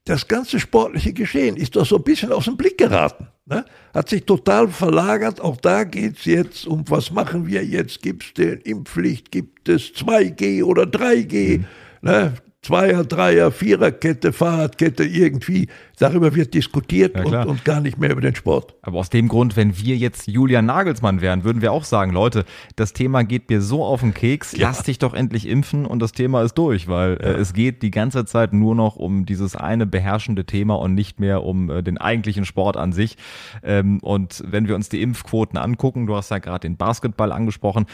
das 0.04 0.26
ganze 0.26 0.58
sportliche 0.58 1.12
Geschehen 1.12 1.56
ist 1.56 1.76
doch 1.76 1.86
so 1.86 1.96
ein 1.96 2.02
bisschen 2.02 2.32
aus 2.32 2.46
dem 2.46 2.56
Blick 2.56 2.76
geraten. 2.76 3.28
Ne? 3.46 3.64
Hat 3.94 4.08
sich 4.08 4.24
total 4.24 4.68
verlagert. 4.68 5.40
Auch 5.40 5.56
da 5.56 5.84
geht 5.84 6.18
es 6.18 6.24
jetzt 6.24 6.66
um, 6.66 6.84
was 6.88 7.10
machen 7.10 7.46
wir 7.46 7.64
jetzt? 7.64 8.02
Gibt 8.02 8.24
es 8.24 8.34
denn 8.34 8.60
Impfpflicht? 8.62 9.30
Gibt 9.30 9.68
es 9.68 9.92
2G 9.94 10.64
oder 10.64 10.84
3G? 10.84 11.58
Mhm. 11.58 11.66
Ne? 12.02 12.34
Zweier, 12.64 13.02
Dreier, 13.02 13.50
Viererkette, 13.50 14.32
Fahrradkette, 14.32 15.02
irgendwie. 15.02 15.66
Darüber 15.98 16.32
wird 16.36 16.54
diskutiert 16.54 17.16
ja, 17.16 17.42
und, 17.42 17.48
und, 17.48 17.64
gar 17.64 17.80
nicht 17.80 17.98
mehr 17.98 18.12
über 18.12 18.20
den 18.20 18.36
Sport. 18.36 18.76
Aber 18.82 19.00
aus 19.00 19.10
dem 19.10 19.26
Grund, 19.26 19.56
wenn 19.56 19.76
wir 19.78 19.96
jetzt 19.96 20.28
Julian 20.28 20.66
Nagelsmann 20.66 21.20
wären, 21.20 21.42
würden 21.42 21.60
wir 21.60 21.72
auch 21.72 21.82
sagen, 21.82 22.12
Leute, 22.12 22.44
das 22.76 22.92
Thema 22.92 23.24
geht 23.24 23.50
mir 23.50 23.60
so 23.60 23.84
auf 23.84 24.00
den 24.00 24.14
Keks, 24.14 24.52
ja. 24.52 24.68
lass 24.68 24.84
dich 24.84 25.00
doch 25.00 25.12
endlich 25.12 25.48
impfen 25.48 25.86
und 25.86 26.00
das 26.00 26.12
Thema 26.12 26.42
ist 26.42 26.54
durch, 26.54 26.86
weil 26.86 27.14
äh, 27.14 27.30
ja. 27.30 27.32
äh, 27.32 27.40
es 27.40 27.52
geht 27.52 27.82
die 27.82 27.90
ganze 27.90 28.24
Zeit 28.26 28.52
nur 28.52 28.76
noch 28.76 28.94
um 28.94 29.26
dieses 29.26 29.56
eine 29.56 29.84
beherrschende 29.84 30.44
Thema 30.44 30.74
und 30.74 30.94
nicht 30.94 31.18
mehr 31.18 31.42
um 31.42 31.68
äh, 31.68 31.82
den 31.82 31.98
eigentlichen 31.98 32.44
Sport 32.44 32.76
an 32.76 32.92
sich. 32.92 33.16
Ähm, 33.64 33.98
und 34.02 34.40
wenn 34.46 34.68
wir 34.68 34.76
uns 34.76 34.88
die 34.88 35.02
Impfquoten 35.02 35.58
angucken, 35.58 36.06
du 36.06 36.14
hast 36.14 36.30
ja 36.30 36.38
gerade 36.38 36.60
den 36.60 36.76
Basketball 36.76 37.32
angesprochen, 37.32 37.86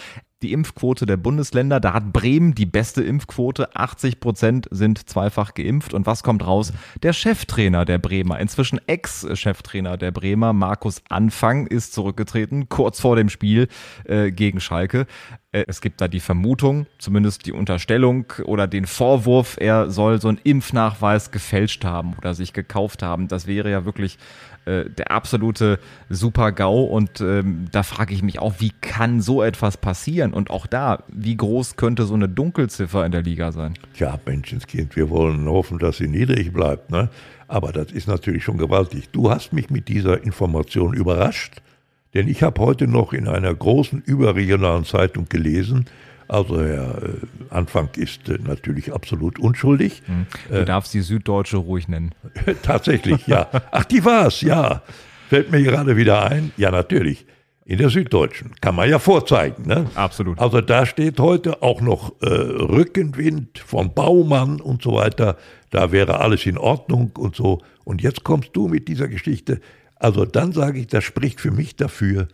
die 0.43 0.53
Impfquote 0.53 1.07
der 1.07 1.17
Bundesländer. 1.17 1.81
Da 1.81 1.93
hat 1.93 2.13
Bremen 2.13 2.55
die 2.55 2.67
beste 2.67 3.03
Impfquote. 3.03 3.75
80 3.75 4.21
Prozent 4.21 4.69
sind 4.71 5.09
zweifach 5.09 5.55
geimpft. 5.55 5.95
Und 5.95 6.07
was 6.07 6.23
kommt 6.23 6.47
raus? 6.47 6.73
Der 7.03 7.13
Cheftrainer 7.13 7.85
der 7.85 7.99
Bremer, 7.99 8.39
inzwischen 8.39 8.81
Ex-Cheftrainer 8.87 9.97
der 9.97 10.13
Bremer, 10.13 10.53
Markus 10.53 11.03
Anfang, 11.09 11.67
ist 11.67 11.93
zurückgetreten, 11.93 12.69
kurz 12.69 13.01
vor 13.01 13.17
dem 13.17 13.29
Spiel 13.29 13.69
äh, 14.05 14.31
gegen 14.31 14.61
Schalke. 14.61 15.07
Äh, 15.59 15.65
es 15.67 15.81
gibt 15.81 16.01
da 16.01 16.09
die 16.09 16.21
Vermutung, 16.21 16.87
zumindest 16.99 17.47
die 17.47 17.53
Unterstellung 17.53 18.27
oder 18.45 18.67
den 18.67 18.87
Vorwurf, 18.87 19.57
er 19.59 19.91
soll 19.91 20.21
so 20.21 20.29
einen 20.29 20.39
Impfnachweis 20.43 21.31
gefälscht 21.31 21.85
haben 21.85 22.15
oder 22.19 22.35
sich 22.35 22.53
gekauft 22.53 23.03
haben. 23.03 23.29
Das 23.29 23.47
wäre 23.47 23.71
ja 23.71 23.85
wirklich 23.85 24.19
äh, 24.65 24.89
der 24.91 25.11
absolute 25.11 25.79
Super-GAU. 26.11 26.85
Und 26.85 27.21
ähm, 27.21 27.67
da 27.73 27.83
frage 27.83 28.15
ich 28.15 28.23
mich 28.23 28.39
auch, 28.39 28.55
wie 28.59 28.73
kann 28.81 29.21
so 29.21 29.43
etwas 29.43 29.77
passieren? 29.77 30.33
Und 30.33 30.51
auch 30.51 30.67
da, 30.67 31.05
wie 31.09 31.37
groß 31.37 31.77
könnte 31.77 32.05
so 32.05 32.15
eine 32.15 32.29
Dunkelziffer 32.29 33.05
in 33.05 33.13
der 33.13 33.23
Liga 33.23 33.53
sein? 33.53 33.75
Tja, 33.95 34.19
Menschenskind, 34.27 34.97
wir 34.97 35.11
wollen 35.11 35.49
hoffen, 35.49 35.79
dass 35.79 35.99
sie 35.99 36.09
niedrig 36.09 36.53
bleibt. 36.53 36.91
Ne? 36.91 37.09
Aber 37.47 37.73
das 37.73 37.93
ist 37.93 38.09
natürlich 38.09 38.45
schon 38.45 38.59
gewaltig. 38.59 39.09
Du 39.11 39.31
hast 39.31 39.53
mich 39.53 39.71
mit 39.71 39.89
dieser 39.89 40.23
Information 40.23 40.93
überrascht. 40.93 41.63
Denn 42.15 42.29
ich 42.29 42.43
habe 42.43 42.61
heute 42.61 42.87
noch 42.87 43.13
in 43.13 43.29
einer 43.29 43.55
großen 43.55 44.03
überregionalen 44.05 44.85
Zeitung 44.85 45.29
gelesen, 45.29 45.87
also 46.29 46.63
Herr 46.63 47.03
äh, 47.03 47.17
Anfang 47.49 47.89
ist 47.97 48.29
äh, 48.29 48.39
natürlich 48.39 48.93
absolut 48.93 49.39
unschuldig. 49.39 50.03
Hm. 50.05 50.27
Du 50.49 50.55
äh, 50.57 50.65
darfst 50.67 50.93
die 50.93 51.01
Süddeutsche 51.01 51.57
ruhig 51.57 51.89
nennen. 51.89 52.15
Tatsächlich, 52.63 53.27
ja. 53.27 53.49
Ach, 53.73 53.85
die 53.85 54.05
war's, 54.05 54.43
ja. 54.43 54.83
Fällt 55.31 55.51
mir 55.51 55.63
gerade 55.63 55.97
wieder 55.97 56.31
ein. 56.31 56.53
Ja, 56.59 56.71
natürlich. 56.71 57.27
In 57.65 57.79
der 57.79 57.91
Süddeutschen. 57.91 58.53
Kann 58.61 58.75
man 58.75 58.89
ja 58.89 58.99
vorzeigen. 58.99 59.67
Ne? 59.67 59.87
Absolut. 59.95 60.39
Also 60.39 60.63
da 60.63 60.87
steht 60.87 61.21
heute 61.21 61.63
auch 61.63 61.83
noch 61.83 62.15
Rückenwind 62.23 63.59
von 63.59 63.93
Baumann 63.93 64.59
und 64.63 64.83
so 64.83 64.95
weiter. 64.95 65.37
Da 65.69 65.93
wäre 65.93 66.21
alles 66.21 66.47
in 66.47 66.57
Ordnung 66.57 67.11
und 67.19 67.37
so. 67.37 67.61
Und 67.85 68.01
jetzt 68.01 68.25
kommst 68.25 68.51
du 68.55 68.69
mit 68.69 68.89
dieser 68.89 69.07
Geschichte. 69.07 69.61
Also 69.99 70.25
dann 70.25 70.53
sage 70.53 70.81
ich, 70.81 70.87
das 70.87 71.05
spricht 71.05 71.41
für 71.41 71.51
mich 71.51 71.77
dafür, 71.77 72.29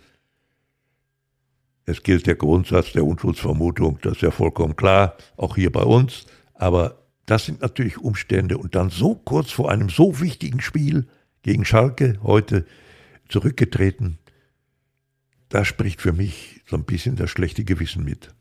es 1.86 2.02
gilt 2.02 2.26
der 2.26 2.36
Grundsatz 2.36 2.92
der 2.92 3.04
Unschuldsvermutung, 3.04 3.98
das 4.02 4.14
ist 4.14 4.22
ja 4.22 4.30
vollkommen 4.30 4.76
klar, 4.76 5.16
auch 5.36 5.54
hier 5.56 5.70
bei 5.70 5.82
uns. 5.82 6.26
Aber 6.54 7.04
das 7.26 7.46
sind 7.46 7.60
natürlich 7.60 7.98
Umstände 7.98 8.58
und 8.58 8.74
dann 8.74 8.90
so 8.90 9.14
kurz 9.14 9.50
vor 9.50 9.70
einem 9.70 9.88
so 9.88 10.20
wichtigen 10.20 10.60
Spiel 10.60 11.06
gegen 11.42 11.64
Schalke 11.64 12.18
heute 12.22 12.66
zurückgetreten, 13.28 14.18
da 15.48 15.64
spricht 15.64 16.00
für 16.00 16.12
mich 16.12 16.62
so 16.66 16.76
ein 16.76 16.84
bisschen 16.84 17.16
das 17.16 17.30
schlechte 17.30 17.64
Gewissen 17.64 18.04
mit. 18.04 18.33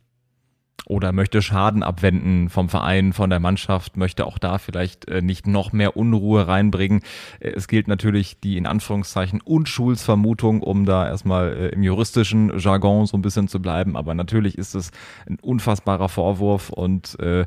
Oder 0.85 1.11
möchte 1.11 1.41
Schaden 1.41 1.83
abwenden 1.83 2.49
vom 2.49 2.69
Verein, 2.69 3.13
von 3.13 3.29
der 3.29 3.39
Mannschaft, 3.39 3.97
möchte 3.97 4.25
auch 4.25 4.37
da 4.37 4.57
vielleicht 4.57 5.07
äh, 5.07 5.21
nicht 5.21 5.47
noch 5.47 5.71
mehr 5.71 5.95
Unruhe 5.97 6.47
reinbringen. 6.47 7.01
Äh, 7.39 7.51
es 7.51 7.67
gilt 7.67 7.87
natürlich 7.87 8.39
die 8.39 8.57
in 8.57 8.65
Anführungszeichen 8.65 9.41
Unschuldsvermutung, 9.41 10.61
um 10.61 10.85
da 10.85 11.07
erstmal 11.07 11.53
äh, 11.53 11.67
im 11.69 11.83
juristischen 11.83 12.57
Jargon 12.59 13.05
so 13.05 13.17
ein 13.17 13.21
bisschen 13.21 13.47
zu 13.47 13.61
bleiben. 13.61 13.95
Aber 13.95 14.13
natürlich 14.13 14.57
ist 14.57 14.75
es 14.75 14.91
ein 15.27 15.37
unfassbarer 15.39 16.09
Vorwurf 16.09 16.69
und 16.69 17.19
äh, 17.19 17.45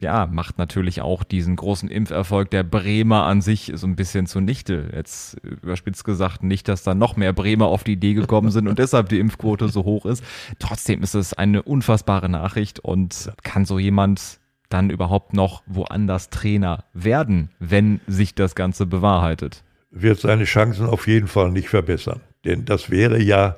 ja, 0.00 0.26
macht 0.26 0.58
natürlich 0.58 1.00
auch 1.00 1.24
diesen 1.24 1.56
großen 1.56 1.88
Impferfolg 1.88 2.50
der 2.50 2.62
Bremer 2.62 3.24
an 3.24 3.40
sich 3.40 3.72
so 3.74 3.86
ein 3.86 3.96
bisschen 3.96 4.26
zunichte. 4.26 4.90
Jetzt 4.94 5.36
überspitzt 5.42 6.04
gesagt 6.04 6.42
nicht, 6.42 6.68
dass 6.68 6.82
da 6.82 6.94
noch 6.94 7.16
mehr 7.16 7.32
Bremer 7.32 7.66
auf 7.66 7.84
die 7.84 7.92
Idee 7.92 8.14
gekommen 8.14 8.50
sind 8.50 8.68
und 8.68 8.78
deshalb 8.78 9.08
die 9.08 9.18
Impfquote 9.18 9.68
so 9.68 9.84
hoch 9.84 10.04
ist. 10.06 10.22
Trotzdem 10.58 11.02
ist 11.02 11.14
es 11.14 11.32
eine 11.32 11.62
unfassbare 11.62 12.28
Nachricht 12.28 12.80
und 12.80 13.32
kann 13.42 13.64
so 13.64 13.78
jemand 13.78 14.40
dann 14.68 14.90
überhaupt 14.90 15.32
noch 15.32 15.62
woanders 15.66 16.30
Trainer 16.30 16.84
werden, 16.92 17.50
wenn 17.58 18.00
sich 18.06 18.34
das 18.34 18.54
Ganze 18.54 18.86
bewahrheitet? 18.86 19.62
Wird 19.90 20.20
seine 20.20 20.44
Chancen 20.44 20.86
auf 20.86 21.06
jeden 21.06 21.28
Fall 21.28 21.50
nicht 21.50 21.68
verbessern. 21.68 22.20
Denn 22.44 22.64
das 22.64 22.90
wäre 22.90 23.20
ja, 23.20 23.56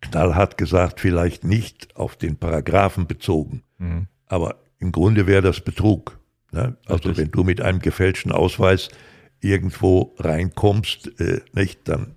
knallhart 0.00 0.58
gesagt, 0.58 1.00
vielleicht 1.00 1.44
nicht 1.44 1.96
auf 1.96 2.16
den 2.16 2.36
Paragraphen 2.36 3.06
bezogen. 3.06 3.62
Mhm. 3.78 4.06
Aber 4.26 4.56
im 4.78 4.92
Grunde 4.92 5.26
wäre 5.26 5.42
das 5.42 5.60
Betrug. 5.60 6.18
Ne? 6.52 6.76
Also 6.86 7.16
wenn 7.16 7.30
du 7.30 7.44
mit 7.44 7.60
einem 7.60 7.80
gefälschten 7.80 8.32
Ausweis 8.32 8.88
irgendwo 9.40 10.14
reinkommst, 10.18 11.20
äh, 11.20 11.40
nicht, 11.52 11.88
dann, 11.88 12.16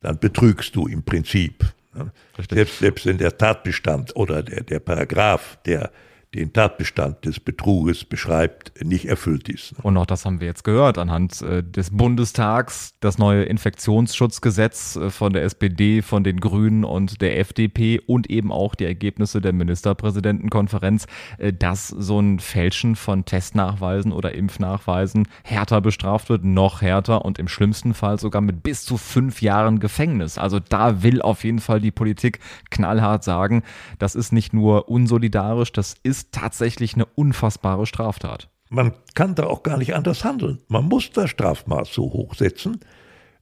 dann 0.00 0.18
betrügst 0.18 0.74
du 0.76 0.86
im 0.86 1.02
Prinzip. 1.02 1.64
Ne? 1.94 2.12
Selbst, 2.50 2.78
selbst 2.78 3.06
wenn 3.06 3.18
der 3.18 3.36
Tatbestand 3.36 4.14
oder 4.16 4.42
der, 4.42 4.62
der 4.62 4.80
Paragraph, 4.80 5.58
der 5.66 5.90
den 6.34 6.52
Tatbestand 6.52 7.24
des 7.24 7.40
Betruges 7.40 8.04
beschreibt, 8.04 8.84
nicht 8.84 9.06
erfüllt 9.06 9.48
ist. 9.48 9.74
Und 9.82 9.96
auch 9.96 10.06
das 10.06 10.24
haben 10.24 10.40
wir 10.40 10.46
jetzt 10.46 10.62
gehört 10.62 10.96
anhand 10.96 11.42
äh, 11.42 11.64
des 11.64 11.90
Bundestags, 11.90 12.94
das 13.00 13.18
neue 13.18 13.42
Infektionsschutzgesetz 13.42 14.94
äh, 14.94 15.10
von 15.10 15.32
der 15.32 15.42
SPD, 15.42 16.02
von 16.02 16.22
den 16.22 16.38
Grünen 16.38 16.84
und 16.84 17.20
der 17.20 17.40
FDP 17.40 18.00
und 18.06 18.30
eben 18.30 18.52
auch 18.52 18.76
die 18.76 18.84
Ergebnisse 18.84 19.40
der 19.40 19.52
Ministerpräsidentenkonferenz, 19.52 21.06
äh, 21.38 21.52
dass 21.52 21.88
so 21.88 22.20
ein 22.20 22.38
Fälschen 22.38 22.94
von 22.94 23.24
Testnachweisen 23.24 24.12
oder 24.12 24.32
Impfnachweisen 24.32 25.26
härter 25.42 25.80
bestraft 25.80 26.28
wird, 26.28 26.44
noch 26.44 26.80
härter 26.80 27.24
und 27.24 27.40
im 27.40 27.48
schlimmsten 27.48 27.92
Fall 27.92 28.20
sogar 28.20 28.40
mit 28.40 28.62
bis 28.62 28.84
zu 28.84 28.98
fünf 28.98 29.42
Jahren 29.42 29.80
Gefängnis. 29.80 30.38
Also 30.38 30.60
da 30.60 31.02
will 31.02 31.22
auf 31.22 31.42
jeden 31.42 31.58
Fall 31.58 31.80
die 31.80 31.90
Politik 31.90 32.38
knallhart 32.70 33.24
sagen, 33.24 33.64
das 33.98 34.14
ist 34.14 34.32
nicht 34.32 34.52
nur 34.52 34.88
unsolidarisch, 34.88 35.72
das 35.72 35.96
ist 36.04 36.19
ist 36.20 36.32
tatsächlich 36.32 36.94
eine 36.94 37.06
unfassbare 37.06 37.86
Straftat. 37.86 38.50
Man 38.68 38.92
kann 39.14 39.34
da 39.34 39.46
auch 39.46 39.62
gar 39.62 39.78
nicht 39.78 39.94
anders 39.94 40.24
handeln. 40.24 40.60
Man 40.68 40.84
muss 40.84 41.10
das 41.10 41.30
Strafmaß 41.30 41.92
so 41.92 42.04
hoch 42.04 42.34
setzen, 42.34 42.80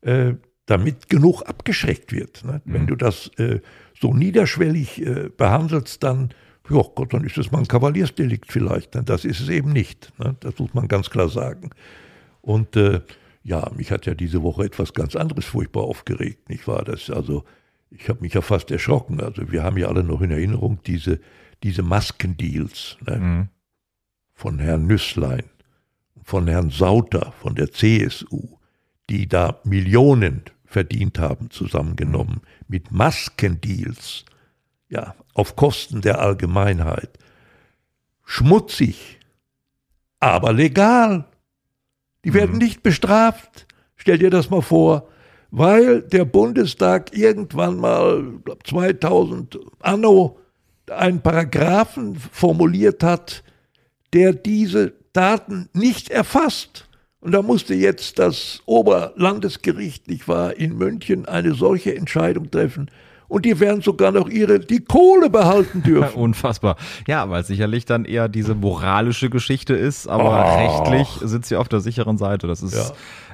äh, 0.01 0.35
damit 0.67 1.09
genug 1.09 1.43
abgeschreckt 1.43 2.13
wird. 2.13 2.45
Ne? 2.45 2.63
Mhm. 2.65 2.73
Wenn 2.73 2.87
du 2.87 2.97
das 2.97 3.31
äh, 3.39 3.61
so 3.99 4.15
niederschwellig 4.15 5.05
äh, 5.05 5.29
behandelst, 5.37 6.03
dann, 6.03 6.31
ja 6.71 6.83
Gott, 6.95 7.13
dann 7.13 7.25
ist 7.25 7.37
es 7.37 7.51
mal 7.51 7.59
ein 7.59 7.69
Kavaliersdelikt 7.69 8.53
vielleicht. 8.53 8.95
Ne? 8.95 9.03
Das 9.03 9.25
ist 9.25 9.41
es 9.41 9.49
eben 9.49 9.73
nicht. 9.73 10.13
Ne? 10.19 10.37
Das 10.41 10.59
muss 10.59 10.73
man 10.73 10.89
ganz 10.89 11.11
klar 11.11 11.29
sagen. 11.29 11.71
Und 12.41 12.77
ja, 13.43 13.71
mich 13.77 13.91
hat 13.91 14.07
ja 14.07 14.15
diese 14.15 14.43
Woche 14.43 14.65
etwas 14.65 14.95
ganz 14.95 15.17
anderes 15.17 15.45
furchtbar 15.45 15.83
aufgeregt, 15.83 16.49
nicht 16.49 16.67
wahr? 16.67 16.85
Das 16.85 17.11
also, 17.11 17.45
ich 17.91 18.09
habe 18.09 18.21
mich 18.21 18.33
ja 18.33 18.41
fast 18.41 18.71
erschrocken. 18.71 19.21
Also 19.21 19.51
wir 19.51 19.63
haben 19.63 19.77
ja 19.77 19.89
alle 19.89 20.05
noch 20.05 20.23
in 20.23 20.31
Erinnerung 20.31 20.79
diese 20.87 21.21
diese 21.63 21.83
Maskendeals 21.83 22.97
ne? 23.07 23.17
mhm. 23.17 23.49
von 24.35 24.59
Herrn 24.59 24.87
Nüsslein, 24.87 25.45
von 26.23 26.47
Herrn 26.47 26.71
Sauter, 26.71 27.33
von 27.41 27.55
der 27.55 27.73
CSU, 27.73 28.59
die 29.11 29.27
da 29.27 29.61
Millionen 29.65 30.43
verdient 30.65 31.19
haben, 31.19 31.51
zusammengenommen, 31.51 32.43
mhm. 32.43 32.65
mit 32.69 32.93
Maskendeals, 32.93 34.25
ja, 34.89 35.15
auf 35.35 35.57
Kosten 35.57 36.01
der 36.01 36.21
Allgemeinheit. 36.21 37.19
Schmutzig, 38.25 39.19
aber 40.21 40.53
legal. 40.53 41.25
Die 42.25 42.35
werden 42.35 42.53
mhm. 42.53 42.59
nicht 42.59 42.83
bestraft. 42.83 43.67
Stell 43.97 44.19
dir 44.19 44.31
das 44.31 44.51
mal 44.51 44.63
vor, 44.63 45.09
weil 45.51 46.03
der 46.03 46.25
Bundestag 46.25 47.17
irgendwann 47.17 47.77
mal, 47.79 48.41
2000 48.65 49.59
Anno, 49.81 50.39
einen 50.91 51.21
Paragraphen 51.21 52.17
formuliert 52.17 53.03
hat, 53.03 53.43
der 54.13 54.33
diese 54.33 54.93
Daten 55.13 55.69
nicht 55.73 56.11
erfasst. 56.11 56.87
Und 57.21 57.33
da 57.33 57.43
musste 57.43 57.75
jetzt 57.75 58.19
das 58.19 58.63
Oberlandesgericht, 58.67 60.09
nicht 60.09 60.29
wahr, 60.29 60.57
in 60.57 60.77
München 60.77 61.27
eine 61.27 61.55
solche 61.55 61.95
Entscheidung 61.97 62.51
treffen 62.51 62.91
und 63.29 63.45
die 63.45 63.61
werden 63.61 63.83
sogar 63.83 64.11
noch 64.11 64.29
ihre, 64.29 64.59
die 64.59 64.81
Kohle 64.81 65.31
behalten 65.31 65.83
dürfen. 65.87 66.19
Unfassbar. 66.19 66.77
Ja, 67.07 67.29
weil 67.31 67.45
sicherlich 67.45 67.85
dann 67.85 68.05
eher 68.05 68.29
diese 68.29 68.55
moralische 68.55 69.31
Geschichte 69.31 69.75
ist, 69.75 70.09
aber 70.09 70.31
oh. 70.31 70.87
rechtlich 70.89 71.09
sind 71.29 71.47
sie 71.47 71.57
auf 71.57 71.69
der 71.69 71.81
sicheren 71.81 72.17
Seite. 72.19 72.47
Das 72.47 72.63
ist 72.63 72.75
ja. 72.75 72.91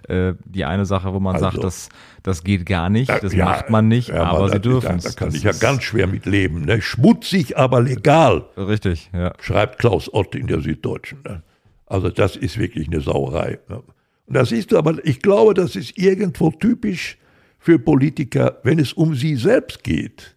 Äh, 0.09 0.35
die 0.45 0.65
eine 0.65 0.87
Sache, 0.87 1.13
wo 1.13 1.21
man 1.21 1.35
also, 1.35 1.51
sagt, 1.51 1.65
das, 1.65 1.89
das 2.23 2.45
geht 2.45 2.67
gar 2.67 2.91
nicht, 2.91 3.11
das 3.11 3.33
ja, 3.33 3.45
macht 3.45 3.71
man 3.71 3.89
nicht, 3.89 4.09
ja, 4.09 4.25
aber 4.25 4.41
man, 4.41 4.53
sie 4.53 4.61
dürfen 4.61 4.97
es. 4.97 5.05
Da, 5.05 5.11
da 5.11 5.15
kann 5.17 5.29
das 5.29 5.37
ich 5.37 5.43
ja 5.43 5.53
ganz 5.53 5.83
schwer 5.83 6.07
mit 6.07 6.27
leben. 6.27 6.63
Ne? 6.63 6.81
Schmutzig, 6.83 7.57
aber 7.57 7.81
legal. 7.81 8.47
Richtig, 8.57 9.11
ja. 9.13 9.33
Schreibt 9.41 9.79
Klaus 9.79 10.13
Ott 10.13 10.35
in 10.35 10.47
der 10.47 10.61
Süddeutschen. 10.61 11.21
Ne? 11.25 11.43
Also 11.87 12.11
das 12.11 12.37
ist 12.37 12.59
wirklich 12.59 12.89
eine 12.89 13.01
Sauerei. 13.01 13.59
Ne? 13.69 13.83
Und 14.27 14.37
da 14.37 14.45
siehst 14.45 14.73
du 14.73 14.79
aber, 14.79 15.05
ich 15.05 15.21
glaube, 15.21 15.55
das 15.55 15.77
ist 15.77 15.99
irgendwo 15.99 16.51
typisch 16.51 17.19
für 17.59 17.79
Politiker, 17.79 18.59
wenn 18.63 18.79
es 18.79 18.93
um 18.93 19.15
sie 19.15 19.37
selbst 19.37 19.85
geht. 19.85 20.37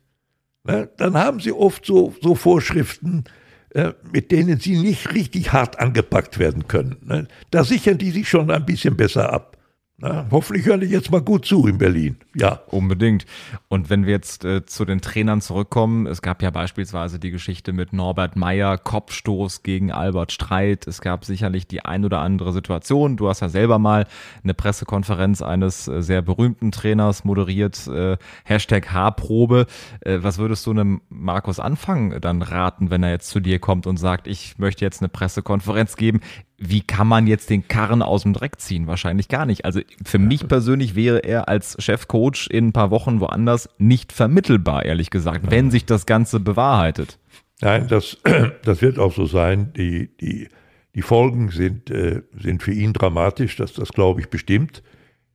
Ne, 0.64 0.90
dann 0.98 1.16
haben 1.16 1.40
sie 1.40 1.54
oft 1.54 1.86
so, 1.86 2.14
so 2.22 2.36
Vorschriften, 2.36 3.24
äh, 3.72 3.94
mit 4.12 4.32
denen 4.32 4.60
sie 4.60 4.78
nicht 4.78 5.14
richtig 5.14 5.54
hart 5.54 5.80
angepackt 5.80 6.40
werden 6.40 6.68
können. 6.68 6.98
Ne. 7.06 7.28
Da 7.52 7.64
sichern 7.64 7.98
die 7.98 8.12
sich 8.12 8.30
schon 8.30 8.52
ein 8.52 8.66
bisschen 8.66 8.98
besser 8.98 9.32
ab. 9.32 9.57
Na, 10.00 10.28
hoffentlich 10.30 10.68
hören 10.68 10.82
die 10.82 10.86
jetzt 10.86 11.10
mal 11.10 11.22
gut 11.22 11.48
zu 11.48 11.66
in 11.66 11.80
Berlin. 11.80 12.18
Ja. 12.36 12.62
Unbedingt. 12.68 13.26
Und 13.68 13.90
wenn 13.90 14.06
wir 14.06 14.14
jetzt 14.14 14.46
äh, 14.46 14.64
zu 14.64 14.86
den 14.86 15.02
Trainern 15.02 15.42
zurückkommen, 15.42 16.06
es 16.06 16.22
gab 16.22 16.44
ja 16.44 16.52
beispielsweise 16.52 17.18
die 17.18 17.32
Geschichte 17.32 17.74
mit 17.74 17.94
Norbert 17.94 18.36
Meyer, 18.36 18.78
Kopfstoß 18.78 19.64
gegen 19.64 19.92
Albert 19.92 20.32
Streit. 20.32 20.86
Es 20.86 21.02
gab 21.02 21.26
sicherlich 21.26 21.66
die 21.66 21.84
ein 21.84 22.06
oder 22.06 22.20
andere 22.20 22.54
Situation. 22.54 23.18
Du 23.18 23.28
hast 23.28 23.40
ja 23.40 23.50
selber 23.50 23.80
mal 23.80 24.06
eine 24.44 24.54
Pressekonferenz 24.54 25.42
eines 25.42 25.88
äh, 25.88 26.04
sehr 26.04 26.22
berühmten 26.22 26.72
Trainers 26.72 27.24
moderiert. 27.24 27.88
Äh, 27.88 28.18
Hashtag 28.44 28.94
Haarprobe. 28.94 29.66
Äh, 30.02 30.20
was 30.22 30.38
würdest 30.38 30.64
du 30.68 30.72
einem 30.72 31.02
Markus 31.10 31.60
Anfang 31.60 32.22
dann 32.22 32.44
raten, 32.44 32.92
wenn 32.92 33.02
er 33.02 33.10
jetzt 33.10 33.30
zu 33.30 33.40
dir 33.40 33.58
kommt 33.58 33.88
und 33.88 33.98
sagt, 33.98 34.28
ich 34.28 34.60
möchte 34.60 34.86
jetzt 34.86 35.02
eine 35.02 35.10
Pressekonferenz 35.10 35.96
geben? 35.96 36.22
Wie 36.58 36.82
kann 36.82 37.08
man 37.08 37.28
jetzt 37.28 37.50
den 37.50 37.68
Karren 37.68 38.02
aus 38.02 38.24
dem 38.24 38.34
Dreck 38.34 38.60
ziehen? 38.60 38.88
Wahrscheinlich 38.88 39.28
gar 39.28 39.46
nicht. 39.46 39.66
Also 39.66 39.82
für 40.04 40.18
mich 40.18 40.48
persönlich 40.48 40.96
wäre 40.96 41.20
er 41.20 41.48
als 41.48 41.76
Chefcoach 41.80 42.48
in 42.50 42.68
ein 42.68 42.74
paar 42.74 42.90
Wochen 42.90 43.20
woanders 43.20 43.70
nicht 43.78 44.12
vermittelbar, 44.12 44.84
ehrlich 44.86 45.12
gesagt, 45.12 45.52
wenn 45.52 45.70
sich 45.70 45.86
das 45.86 46.06
Ganze 46.08 46.40
bewahrheitet. 46.40 47.20
Nein, 47.62 47.88
das, 47.88 48.18
das 48.64 48.82
wird 48.82 48.98
auch 48.98 49.14
so 49.14 49.26
sein. 49.26 49.72
Die, 49.74 50.10
die, 50.20 50.50
die 50.96 51.02
Folgen 51.04 51.50
sind, 51.50 51.92
äh, 51.92 52.24
sind 52.40 52.64
für 52.64 52.74
ihn 52.74 52.94
dramatisch, 52.94 53.56
das, 53.56 53.74
das 53.74 53.90
glaube 53.90 54.22
ich 54.22 54.30
bestimmt. 54.30 54.82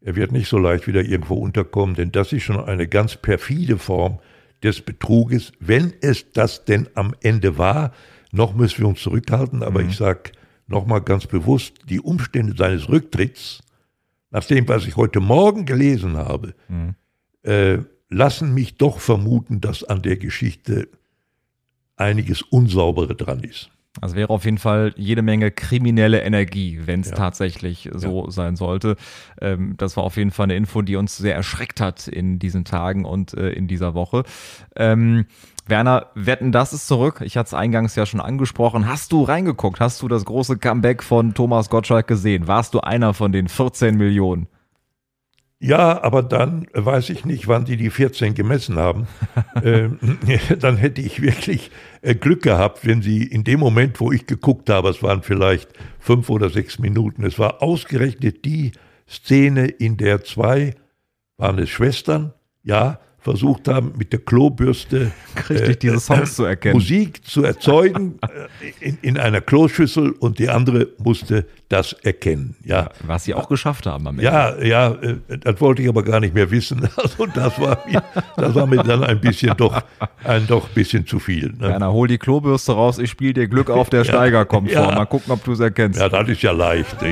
Er 0.00 0.16
wird 0.16 0.32
nicht 0.32 0.48
so 0.48 0.58
leicht 0.58 0.88
wieder 0.88 1.02
irgendwo 1.04 1.34
unterkommen, 1.34 1.94
denn 1.94 2.10
das 2.10 2.32
ist 2.32 2.42
schon 2.42 2.58
eine 2.58 2.88
ganz 2.88 3.14
perfide 3.14 3.78
Form 3.78 4.18
des 4.64 4.80
Betruges, 4.80 5.52
wenn 5.60 5.92
es 6.00 6.32
das 6.32 6.64
denn 6.64 6.88
am 6.94 7.14
Ende 7.22 7.58
war. 7.58 7.92
Noch 8.32 8.54
müssen 8.54 8.80
wir 8.80 8.88
uns 8.88 9.00
zurückhalten, 9.00 9.62
aber 9.62 9.82
mhm. 9.82 9.90
ich 9.90 9.96
sage, 9.96 10.32
nochmal 10.72 11.02
ganz 11.02 11.26
bewusst, 11.26 11.74
die 11.88 12.00
Umstände 12.00 12.56
seines 12.56 12.88
Rücktritts, 12.88 13.62
nach 14.30 14.44
dem, 14.44 14.66
was 14.66 14.86
ich 14.86 14.96
heute 14.96 15.20
Morgen 15.20 15.66
gelesen 15.66 16.16
habe, 16.16 16.54
mhm. 16.68 16.94
äh, 17.42 17.78
lassen 18.08 18.52
mich 18.54 18.76
doch 18.76 18.98
vermuten, 18.98 19.60
dass 19.60 19.84
an 19.84 20.02
der 20.02 20.16
Geschichte 20.16 20.88
einiges 21.96 22.42
Unsaubere 22.42 23.14
dran 23.14 23.44
ist. 23.44 23.70
Also 24.00 24.16
wäre 24.16 24.30
auf 24.30 24.46
jeden 24.46 24.58
Fall 24.58 24.94
jede 24.96 25.20
Menge 25.20 25.50
kriminelle 25.50 26.22
Energie, 26.22 26.80
wenn 26.84 27.00
es 27.00 27.10
ja. 27.10 27.16
tatsächlich 27.16 27.90
so 27.92 28.24
ja. 28.24 28.30
sein 28.30 28.56
sollte. 28.56 28.96
Ähm, 29.40 29.74
das 29.76 29.96
war 29.98 30.04
auf 30.04 30.16
jeden 30.16 30.30
Fall 30.30 30.44
eine 30.44 30.56
Info, 30.56 30.80
die 30.80 30.96
uns 30.96 31.18
sehr 31.18 31.34
erschreckt 31.34 31.80
hat 31.80 32.08
in 32.08 32.38
diesen 32.38 32.64
Tagen 32.64 33.04
und 33.04 33.34
äh, 33.34 33.50
in 33.50 33.68
dieser 33.68 33.92
Woche. 33.94 34.24
Ähm, 34.76 35.26
Werner, 35.66 36.06
wetten, 36.14 36.52
das 36.52 36.72
ist 36.72 36.88
zurück. 36.88 37.20
Ich 37.24 37.36
hatte 37.36 37.48
es 37.48 37.54
eingangs 37.54 37.94
ja 37.94 38.06
schon 38.06 38.20
angesprochen. 38.20 38.88
Hast 38.88 39.12
du 39.12 39.22
reingeguckt? 39.22 39.78
Hast 39.78 40.00
du 40.02 40.08
das 40.08 40.24
große 40.24 40.56
Comeback 40.56 41.02
von 41.02 41.34
Thomas 41.34 41.68
Gottschalk 41.68 42.06
gesehen? 42.06 42.48
Warst 42.48 42.74
du 42.74 42.80
einer 42.80 43.14
von 43.14 43.30
den 43.30 43.46
14 43.46 43.96
Millionen? 43.96 44.48
Ja, 45.64 46.02
aber 46.02 46.24
dann 46.24 46.66
weiß 46.72 47.10
ich 47.10 47.24
nicht, 47.24 47.46
wann 47.46 47.64
die 47.64 47.76
die 47.76 47.90
14 47.90 48.34
gemessen 48.34 48.78
haben. 48.78 49.06
ähm, 49.62 49.96
dann 50.58 50.76
hätte 50.76 51.00
ich 51.00 51.22
wirklich 51.22 51.70
äh, 52.00 52.16
Glück 52.16 52.42
gehabt, 52.42 52.84
wenn 52.84 53.00
sie 53.00 53.22
in 53.22 53.44
dem 53.44 53.60
Moment, 53.60 54.00
wo 54.00 54.10
ich 54.10 54.26
geguckt 54.26 54.68
habe, 54.70 54.88
es 54.88 55.04
waren 55.04 55.22
vielleicht 55.22 55.68
fünf 56.00 56.30
oder 56.30 56.50
sechs 56.50 56.80
Minuten, 56.80 57.24
es 57.24 57.38
war 57.38 57.62
ausgerechnet 57.62 58.44
die 58.44 58.72
Szene, 59.08 59.66
in 59.66 59.96
der 59.96 60.24
zwei, 60.24 60.74
waren 61.36 61.60
es 61.60 61.70
Schwestern, 61.70 62.32
ja, 62.64 62.98
versucht 63.22 63.68
haben, 63.68 63.92
mit 63.96 64.12
der 64.12 64.18
Klobürste 64.20 65.12
Richtig, 65.48 65.80
diese 65.80 66.00
Songs 66.00 66.34
zu 66.36 66.44
erkennen. 66.44 66.74
Musik 66.74 67.24
zu 67.24 67.44
erzeugen 67.44 68.18
äh, 68.22 68.68
in, 68.88 68.98
in 69.02 69.18
einer 69.18 69.40
Kloschüssel 69.40 70.10
und 70.10 70.38
die 70.38 70.48
andere 70.48 70.88
musste 70.98 71.46
das 71.68 71.92
erkennen. 71.92 72.56
Ja, 72.64 72.90
Was 73.06 73.24
sie 73.24 73.34
auch 73.34 73.48
geschafft 73.48 73.86
haben 73.86 74.06
am 74.06 74.18
Ende. 74.18 74.24
ja, 74.24 74.60
ja, 74.62 74.90
äh, 74.94 75.16
das 75.40 75.60
wollte 75.60 75.82
ich 75.82 75.88
aber 75.88 76.02
gar 76.02 76.20
nicht 76.20 76.34
mehr 76.34 76.50
wissen. 76.50 76.88
Also 76.96 77.26
das 77.26 77.58
war 77.60 77.78
mir, 77.86 78.02
das 78.36 78.54
war 78.54 78.66
mir 78.66 78.82
dann 78.82 79.02
ein 79.04 79.20
bisschen 79.20 79.56
doch, 79.56 79.82
ein 80.24 80.46
doch 80.46 80.68
bisschen 80.68 81.06
zu 81.06 81.18
viel. 81.18 81.48
Ne? 81.52 81.60
Werner, 81.60 81.92
hol 81.92 82.06
die 82.08 82.18
Klobürste 82.18 82.72
raus, 82.72 82.98
ich 82.98 83.10
spiele 83.10 83.32
dir 83.34 83.48
Glück 83.48 83.70
auf, 83.70 83.88
der 83.90 84.04
Steiger 84.04 84.44
kommt 84.44 84.70
Ja. 84.70 84.84
vor. 84.84 84.92
Mal 84.94 85.06
gucken, 85.06 85.32
ob 85.32 85.42
du 85.44 85.52
es 85.52 85.60
erkennst. 85.60 85.98
Ja, 86.00 86.08
das 86.08 86.28
ist 86.28 86.42
ja 86.42 86.52
leicht. 86.52 86.96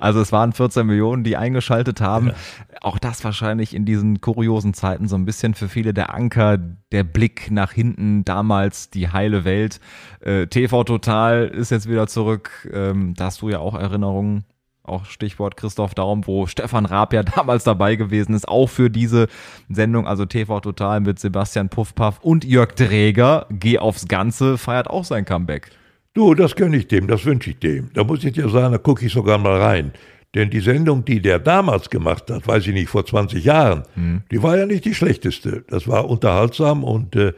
Also 0.00 0.20
es 0.20 0.32
waren 0.32 0.52
14 0.52 0.86
Millionen, 0.86 1.22
die 1.24 1.36
eingeschaltet 1.36 2.00
haben. 2.00 2.32
Auch 2.80 2.98
das 2.98 3.22
wahrscheinlich 3.24 3.74
in 3.74 3.84
diesen 3.84 4.03
kuriosen 4.20 4.74
Zeiten 4.74 5.08
so 5.08 5.16
ein 5.16 5.24
bisschen 5.24 5.54
für 5.54 5.68
viele 5.68 5.94
der 5.94 6.14
Anker, 6.14 6.58
der 6.92 7.04
Blick 7.04 7.50
nach 7.50 7.72
hinten, 7.72 8.24
damals 8.24 8.90
die 8.90 9.08
heile 9.08 9.44
Welt. 9.44 9.80
Äh, 10.20 10.46
TV 10.46 10.84
Total 10.84 11.46
ist 11.46 11.70
jetzt 11.70 11.88
wieder 11.88 12.06
zurück. 12.06 12.68
Ähm, 12.72 13.14
da 13.14 13.26
hast 13.26 13.42
du 13.42 13.48
ja 13.48 13.58
auch 13.58 13.74
Erinnerungen. 13.74 14.44
Auch 14.86 15.06
Stichwort 15.06 15.56
Christoph 15.56 15.94
Daum, 15.94 16.26
wo 16.26 16.46
Stefan 16.46 16.84
Raab 16.84 17.14
ja 17.14 17.22
damals 17.36 17.64
dabei 17.64 17.96
gewesen 17.96 18.34
ist, 18.34 18.46
auch 18.46 18.68
für 18.68 18.90
diese 18.90 19.28
Sendung, 19.70 20.06
also 20.06 20.26
TV 20.26 20.60
Total 20.60 21.00
mit 21.00 21.18
Sebastian 21.18 21.70
Puffpaff 21.70 22.20
und 22.20 22.44
Jörg 22.44 22.74
Dräger, 22.74 23.46
Geh 23.50 23.78
aufs 23.78 24.08
Ganze, 24.08 24.58
feiert 24.58 24.90
auch 24.90 25.04
sein 25.04 25.24
Comeback. 25.24 25.70
Du, 26.12 26.34
das 26.34 26.54
gönne 26.54 26.76
ich 26.76 26.86
dem, 26.86 27.08
das 27.08 27.24
wünsche 27.24 27.50
ich 27.50 27.58
dem. 27.58 27.90
Da 27.94 28.04
muss 28.04 28.22
ich 28.22 28.34
dir 28.34 28.48
sagen, 28.48 28.72
da 28.72 28.78
gucke 28.78 29.04
ich 29.04 29.12
sogar 29.12 29.38
mal 29.38 29.60
rein. 29.60 29.92
Denn 30.34 30.50
die 30.50 30.60
Sendung, 30.60 31.04
die 31.04 31.20
der 31.20 31.38
damals 31.38 31.90
gemacht 31.90 32.30
hat, 32.30 32.46
weiß 32.46 32.66
ich 32.66 32.74
nicht, 32.74 32.88
vor 32.88 33.06
20 33.06 33.44
Jahren, 33.44 33.84
die 34.30 34.42
war 34.42 34.58
ja 34.58 34.66
nicht 34.66 34.84
die 34.84 34.94
schlechteste. 34.94 35.64
Das 35.68 35.86
war 35.86 36.08
unterhaltsam 36.08 36.82
und 36.84 37.14
äh, 37.16 37.32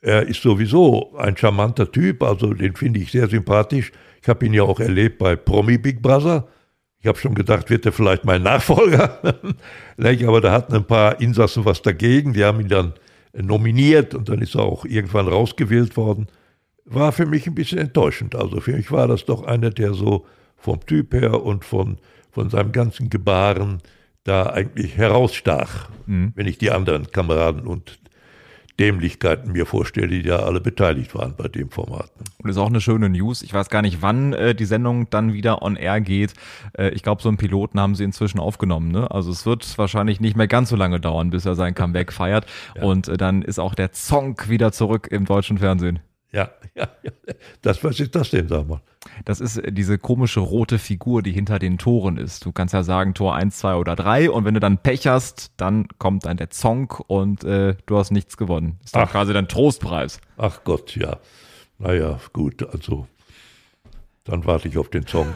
er 0.00 0.26
ist 0.26 0.42
sowieso 0.42 1.16
ein 1.16 1.36
charmanter 1.36 1.90
Typ, 1.90 2.22
also 2.22 2.54
den 2.54 2.76
finde 2.76 3.00
ich 3.00 3.10
sehr 3.10 3.28
sympathisch. 3.28 3.90
Ich 4.22 4.28
habe 4.28 4.46
ihn 4.46 4.54
ja 4.54 4.62
auch 4.62 4.78
erlebt 4.78 5.18
bei 5.18 5.34
Promi 5.34 5.78
Big 5.78 6.00
Brother. 6.00 6.46
Ich 7.00 7.06
habe 7.06 7.18
schon 7.18 7.34
gedacht, 7.34 7.70
wird 7.70 7.86
er 7.86 7.92
vielleicht 7.92 8.24
mein 8.24 8.42
Nachfolger? 8.42 9.20
Aber 10.26 10.40
da 10.40 10.52
hatten 10.52 10.74
ein 10.74 10.86
paar 10.86 11.20
Insassen 11.20 11.64
was 11.64 11.82
dagegen. 11.82 12.32
Die 12.32 12.44
haben 12.44 12.60
ihn 12.60 12.68
dann 12.68 12.94
nominiert 13.32 14.14
und 14.14 14.28
dann 14.28 14.40
ist 14.40 14.54
er 14.54 14.62
auch 14.62 14.84
irgendwann 14.84 15.28
rausgewählt 15.28 15.96
worden 15.96 16.28
war 16.86 17.12
für 17.12 17.26
mich 17.26 17.46
ein 17.46 17.54
bisschen 17.54 17.78
enttäuschend. 17.78 18.34
Also 18.34 18.60
für 18.60 18.72
mich 18.72 18.90
war 18.90 19.08
das 19.08 19.24
doch 19.24 19.44
einer, 19.44 19.70
der 19.70 19.92
so 19.92 20.24
vom 20.56 20.80
Typ 20.86 21.12
her 21.12 21.42
und 21.42 21.64
von, 21.64 21.98
von 22.36 22.50
seinem 22.50 22.70
ganzen 22.70 23.08
Gebaren 23.08 23.80
da 24.24 24.44
eigentlich 24.50 24.98
herausstach, 24.98 25.88
wenn 26.34 26.46
ich 26.46 26.58
die 26.58 26.70
anderen 26.70 27.10
Kameraden 27.10 27.62
und 27.66 27.98
Dämlichkeiten 28.78 29.52
mir 29.52 29.64
vorstelle, 29.64 30.08
die 30.08 30.22
da 30.22 30.40
alle 30.40 30.60
beteiligt 30.60 31.14
waren 31.14 31.34
bei 31.34 31.48
dem 31.48 31.70
Format. 31.70 32.14
ne? 32.18 32.24
Und 32.42 32.50
ist 32.50 32.58
auch 32.58 32.68
eine 32.68 32.82
schöne 32.82 33.08
News. 33.08 33.40
Ich 33.40 33.54
weiß 33.54 33.70
gar 33.70 33.80
nicht, 33.80 34.02
wann 34.02 34.34
äh, 34.34 34.54
die 34.54 34.66
Sendung 34.66 35.08
dann 35.08 35.32
wieder 35.32 35.62
on 35.62 35.76
air 35.76 36.02
geht. 36.02 36.34
Äh, 36.76 36.90
ich 36.90 37.02
glaube, 37.02 37.22
so 37.22 37.30
einen 37.30 37.38
Piloten 37.38 37.80
haben 37.80 37.94
sie 37.94 38.04
inzwischen 38.04 38.38
aufgenommen. 38.38 38.90
Ne? 38.92 39.10
Also 39.10 39.30
es 39.30 39.46
wird 39.46 39.78
wahrscheinlich 39.78 40.20
nicht 40.20 40.36
mehr 40.36 40.46
ganz 40.46 40.68
so 40.68 40.76
lange 40.76 41.00
dauern, 41.00 41.30
bis 41.30 41.46
er 41.46 41.54
sein 41.54 41.74
Comeback 41.74 42.12
feiert. 42.12 42.44
Und 42.78 43.08
äh, 43.08 43.16
dann 43.16 43.40
ist 43.40 43.58
auch 43.58 43.74
der 43.74 43.94
Song 43.94 44.36
wieder 44.46 44.72
zurück 44.72 45.08
im 45.10 45.24
deutschen 45.24 45.56
Fernsehen. 45.56 46.00
Ja, 46.36 46.50
ja, 46.74 46.86
ja. 47.02 47.10
Das, 47.62 47.82
was 47.82 47.98
ist 47.98 48.14
das 48.14 48.28
denn, 48.28 48.46
sag 48.46 48.68
mal? 48.68 48.82
Das 49.24 49.40
ist 49.40 49.56
äh, 49.56 49.72
diese 49.72 49.96
komische 49.96 50.40
rote 50.40 50.78
Figur, 50.78 51.22
die 51.22 51.32
hinter 51.32 51.58
den 51.58 51.78
Toren 51.78 52.18
ist. 52.18 52.44
Du 52.44 52.52
kannst 52.52 52.74
ja 52.74 52.82
sagen 52.82 53.14
Tor 53.14 53.34
1, 53.34 53.56
2 53.56 53.76
oder 53.76 53.96
3 53.96 54.30
und 54.30 54.44
wenn 54.44 54.52
du 54.52 54.60
dann 54.60 54.76
Pech 54.76 55.06
hast, 55.06 55.52
dann 55.56 55.88
kommt 55.96 56.26
dann 56.26 56.36
der 56.36 56.48
Song 56.52 56.90
und 57.06 57.42
äh, 57.44 57.74
du 57.86 57.96
hast 57.96 58.10
nichts 58.10 58.36
gewonnen. 58.36 58.78
Ist 58.84 58.94
Ach. 58.94 59.10
quasi 59.10 59.32
dein 59.32 59.48
Trostpreis. 59.48 60.20
Ach 60.36 60.62
Gott, 60.62 60.94
ja. 60.94 61.16
Naja, 61.78 62.20
gut, 62.34 62.62
also 62.70 63.06
dann 64.26 64.44
warte 64.44 64.68
ich 64.68 64.76
auf 64.76 64.88
den 64.88 65.06
Song. 65.06 65.28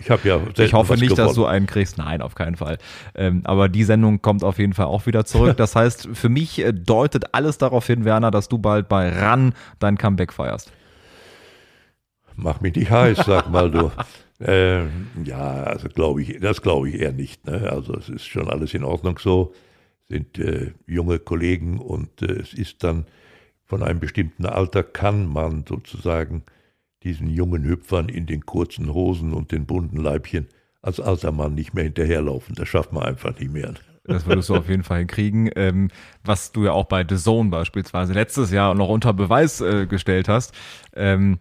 Ich 0.00 0.10
habe 0.10 0.28
ja 0.28 0.40
Ich 0.58 0.72
hoffe 0.72 0.94
nicht, 0.94 1.16
dass 1.16 1.34
du 1.34 1.42
gewonnen. 1.42 1.54
einen 1.54 1.66
kriegst. 1.66 1.98
Nein, 1.98 2.20
auf 2.20 2.34
keinen 2.34 2.56
Fall. 2.56 2.78
Ähm, 3.14 3.42
aber 3.44 3.68
die 3.68 3.84
Sendung 3.84 4.20
kommt 4.22 4.42
auf 4.44 4.58
jeden 4.58 4.72
Fall 4.72 4.86
auch 4.86 5.06
wieder 5.06 5.24
zurück. 5.24 5.56
Das 5.58 5.74
heißt, 5.74 6.10
für 6.12 6.28
mich 6.28 6.58
äh, 6.64 6.72
deutet 6.72 7.34
alles 7.34 7.58
darauf 7.58 7.86
hin, 7.86 8.04
Werner, 8.04 8.30
dass 8.30 8.48
du 8.48 8.58
bald 8.58 8.88
bei 8.88 9.08
RAN 9.08 9.54
dein 9.78 9.98
Comeback 9.98 10.32
feierst. 10.32 10.72
Mach 12.36 12.60
mich 12.60 12.74
nicht 12.74 12.90
heiß, 12.90 13.18
sag 13.26 13.50
mal 13.50 13.70
du. 13.70 13.90
Ähm, 14.40 15.08
ja, 15.24 15.64
also 15.64 15.88
glaube 15.88 16.22
ich, 16.22 16.38
das 16.40 16.62
glaube 16.62 16.88
ich 16.88 17.00
eher 17.00 17.10
nicht. 17.12 17.44
Ne? 17.44 17.68
Also 17.72 17.94
es 17.96 18.08
ist 18.08 18.24
schon 18.24 18.48
alles 18.48 18.72
in 18.72 18.84
Ordnung 18.84 19.18
so, 19.18 19.52
sind 20.08 20.38
äh, 20.38 20.70
junge 20.86 21.18
Kollegen 21.18 21.80
und 21.80 22.22
äh, 22.22 22.34
es 22.40 22.54
ist 22.54 22.84
dann 22.84 23.06
von 23.66 23.82
einem 23.82 23.98
bestimmten 23.98 24.46
Alter 24.46 24.84
kann 24.84 25.26
man 25.26 25.64
sozusagen 25.68 26.44
diesen 27.02 27.28
jungen 27.30 27.64
Hüpfern 27.64 28.08
in 28.08 28.26
den 28.26 28.44
kurzen 28.44 28.92
Hosen 28.92 29.32
und 29.32 29.52
den 29.52 29.66
bunten 29.66 29.98
Leibchen 29.98 30.48
als 30.82 31.00
alter 31.00 31.32
Mann 31.32 31.54
nicht 31.54 31.74
mehr 31.74 31.84
hinterherlaufen. 31.84 32.54
Das 32.54 32.68
schafft 32.68 32.92
man 32.92 33.04
einfach 33.04 33.38
nicht 33.38 33.52
mehr. 33.52 33.74
Das 34.04 34.26
würdest 34.26 34.48
du 34.48 34.56
auf 34.56 34.68
jeden 34.68 34.84
Fall 34.84 35.00
hinkriegen. 35.00 35.50
Ähm, 35.54 35.90
was 36.24 36.52
du 36.52 36.64
ja 36.64 36.72
auch 36.72 36.86
bei 36.86 37.04
The 37.06 37.16
Zone 37.16 37.50
beispielsweise 37.50 38.14
letztes 38.14 38.50
Jahr 38.50 38.74
noch 38.74 38.88
unter 38.88 39.12
Beweis 39.12 39.60
äh, 39.60 39.86
gestellt 39.86 40.28
hast. 40.28 40.54
Ähm, 40.94 41.38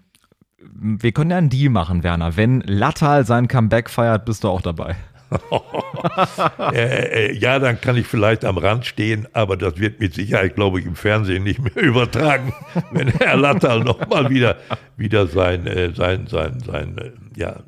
wir 0.59 1.11
können 1.13 1.31
ja 1.31 1.37
einen 1.37 1.49
Deal 1.49 1.69
machen, 1.69 2.03
Werner. 2.03 2.35
Wenn 2.35 2.61
Lattal 2.61 3.25
sein 3.25 3.47
Comeback 3.47 3.89
feiert, 3.89 4.25
bist 4.25 4.43
du 4.43 4.49
auch 4.49 4.61
dabei. 4.61 4.95
äh, 6.73 7.27
äh, 7.27 7.37
ja, 7.37 7.59
dann 7.59 7.81
kann 7.81 7.97
ich 7.97 8.07
vielleicht 8.07 8.45
am 8.45 8.57
Rand 8.57 8.85
stehen, 8.85 9.27
aber 9.33 9.57
das 9.57 9.77
wird 9.77 9.99
mit 9.99 10.13
Sicherheit, 10.13 10.55
glaube 10.55 10.79
ich, 10.79 10.85
im 10.85 10.95
Fernsehen 10.95 11.43
nicht 11.43 11.59
mehr 11.59 11.75
übertragen, 11.83 12.53
wenn 12.91 13.09
Herr 13.09 13.37
Lattal 13.37 13.81
nochmal 13.81 14.29
wieder, 14.29 14.57
wieder 14.95 15.27
sein, 15.27 15.67
äh, 15.67 15.93
sein, 15.93 16.27
sein, 16.27 16.59
sein, 16.59 16.97
äh, 16.97 17.11
ja, 17.39 17.63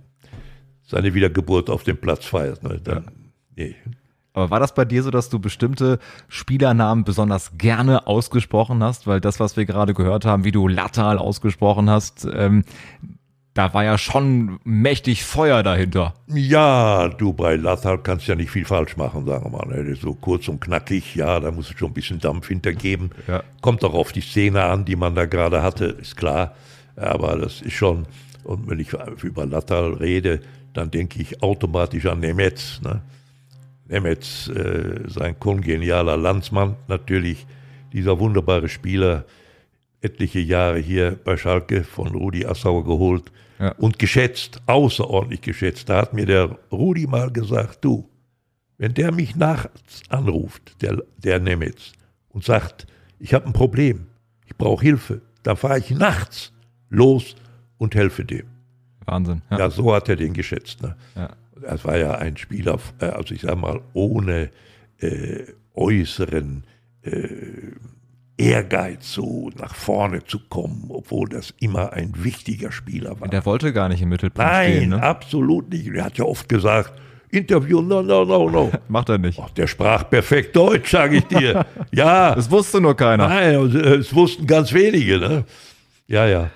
seine 0.84 1.14
Wiedergeburt 1.14 1.70
auf 1.70 1.84
dem 1.84 1.98
Platz 1.98 2.26
feiert. 2.26 2.64
Ne? 2.64 2.80
Dann, 2.84 3.12
nee. 3.56 3.76
Aber 4.34 4.52
war 4.52 4.60
das 4.60 4.74
bei 4.74 4.86
dir 4.86 5.04
so, 5.04 5.12
dass 5.12 5.30
du 5.30 5.40
bestimmte 5.40 6.00
Spielernamen 6.28 7.04
besonders 7.04 7.58
gerne 7.58 8.08
ausgesprochen 8.08 8.84
hast? 8.84 9.06
Weil 9.06 9.20
das, 9.20 9.40
was 9.40 9.58
wir 9.58 9.66
gerade 9.66 9.94
gehört 9.94 10.24
haben, 10.24 10.44
wie 10.46 10.52
du 10.52 10.68
Lattal 10.68 11.18
ausgesprochen 11.18 11.90
hast, 11.90 12.28
ähm, 12.32 12.64
da 13.54 13.74
war 13.74 13.84
ja 13.84 13.98
schon 13.98 14.60
mächtig 14.64 15.24
Feuer 15.26 15.64
dahinter. 15.64 16.14
Ja, 16.28 17.10
du 17.10 17.34
bei 17.34 17.56
Lattal 17.56 17.98
kannst 17.98 18.28
ja 18.28 18.36
nicht 18.36 18.52
viel 18.52 18.66
falsch 18.66 18.96
machen, 18.96 19.26
sagen 19.26 19.52
wir 19.52 19.66
mal. 19.66 19.84
Ne? 19.84 19.96
So 19.96 20.14
kurz 20.14 20.48
und 20.48 20.62
knackig, 20.62 21.16
ja, 21.16 21.40
da 21.40 21.52
muss 21.52 21.70
es 21.70 21.78
schon 21.78 21.90
ein 21.90 21.94
bisschen 21.94 22.20
Dampf 22.20 22.48
hintergeben. 22.48 23.12
Ja. 23.28 23.44
Kommt 23.62 23.84
auch 23.84 23.94
auf 23.94 24.12
die 24.12 24.22
Szene 24.22 24.64
an, 24.64 24.86
die 24.86 24.96
man 24.96 25.16
da 25.16 25.26
gerade 25.26 25.62
hatte, 25.64 25.86
ist 25.86 26.16
klar. 26.16 26.56
Aber 26.96 27.38
das 27.38 27.62
ist 27.62 27.74
schon, 27.74 28.06
und 28.44 28.70
wenn 28.70 28.80
ich 28.80 28.94
über 29.24 29.46
Lattal 29.46 29.94
rede, 29.94 30.42
dann 30.74 30.92
denke 30.92 31.22
ich 31.22 31.42
automatisch 31.42 32.06
an 32.06 32.20
Nemetz. 32.20 32.80
Ne? 32.82 33.02
Nemetz, 33.88 34.48
äh, 34.50 35.02
sein 35.08 35.40
kongenialer 35.40 36.18
Landsmann, 36.18 36.76
natürlich 36.88 37.48
dieser 37.92 38.20
wunderbare 38.20 38.70
Spieler, 38.70 39.26
etliche 40.02 40.40
Jahre 40.40 40.80
hier 40.80 41.18
bei 41.24 41.38
Schalke 41.38 41.84
von 41.84 42.08
Rudi 42.10 42.46
Assauer 42.46 42.84
geholt 42.86 43.32
Ja. 43.60 43.72
und 43.74 44.00
geschätzt, 44.00 44.62
außerordentlich 44.66 45.42
geschätzt. 45.42 45.90
Da 45.90 46.02
hat 46.02 46.14
mir 46.14 46.26
der 46.26 46.58
Rudi 46.72 47.06
mal 47.08 47.30
gesagt, 47.32 47.84
du, 47.84 48.08
wenn 48.78 48.94
der 48.94 49.12
mich 49.12 49.36
nachts 49.36 50.02
anruft, 50.10 50.82
der, 50.82 51.04
der 51.18 51.40
Nemetz, 51.40 51.92
und 52.30 52.46
sagt, 52.46 52.88
ich 53.20 53.34
habe 53.34 53.46
ein 53.48 53.54
Problem, 53.54 54.06
ich 54.46 54.56
brauche 54.56 54.82
Hilfe, 54.84 55.22
dann 55.44 55.58
fahre 55.58 55.80
ich 55.80 55.90
nachts 55.92 56.54
los 56.90 57.36
und 57.78 57.96
helfe 57.96 58.24
dem. 58.24 58.46
Wahnsinn. 59.06 59.42
Ja. 59.52 59.58
Ja, 59.60 59.70
so 59.70 59.94
hat 59.94 60.08
er 60.08 60.16
den 60.16 60.34
geschätzt. 60.34 60.82
Ne? 60.82 60.96
Ja. 61.16 61.36
Das 61.62 61.84
war 61.84 61.98
ja 61.98 62.14
ein 62.16 62.38
Spieler, 62.38 62.80
äh, 63.00 63.06
also 63.06 63.34
ich 63.34 63.42
sage 63.42 63.58
mal, 63.58 63.82
ohne 63.94 64.50
äh, 65.00 65.44
äußeren 65.74 66.64
äh, 67.02 67.12
Ehrgeiz, 68.40 69.12
so 69.14 69.50
nach 69.60 69.76
vorne 69.76 70.24
zu 70.24 70.40
kommen, 70.50 70.86
obwohl 70.90 71.28
das 71.28 71.54
immer 71.60 71.92
ein 71.94 72.14
wichtiger 72.16 72.72
Spieler 72.72 73.20
war. 73.20 73.28
Der 73.28 73.46
wollte 73.46 73.74
gar 73.74 73.90
nicht 73.90 74.02
im 74.02 74.10
Mittelpunkt 74.10 74.50
Nein, 74.50 74.72
stehen. 74.78 74.90
Ne? 74.92 75.04
absolut 75.04 75.70
nicht. 75.70 75.88
Er 75.88 76.06
hat 76.06 76.18
ja 76.18 76.24
oft 76.26 76.48
gesagt, 76.48 76.94
Interview, 77.32 77.82
no, 77.82 78.02
no, 78.02 78.26
no, 78.26 78.50
no. 78.50 78.72
Macht 78.88 79.10
er 79.10 79.18
nicht. 79.18 79.40
Ach, 79.44 79.50
der 79.52 79.68
sprach 79.68 80.10
perfekt 80.10 80.56
Deutsch, 80.56 80.90
sage 80.92 81.18
ich 81.18 81.26
dir. 81.26 81.66
Ja, 81.92 82.34
Das 82.34 82.50
wusste 82.50 82.80
nur 82.82 82.96
keiner. 82.96 83.28
nein, 83.28 83.76
äh, 83.76 83.96
es 83.96 84.14
wussten 84.16 84.48
ganz 84.48 84.72
wenige. 84.74 85.20
Ne? 85.20 85.44
Ja, 86.08 86.26
ja. 86.26 86.50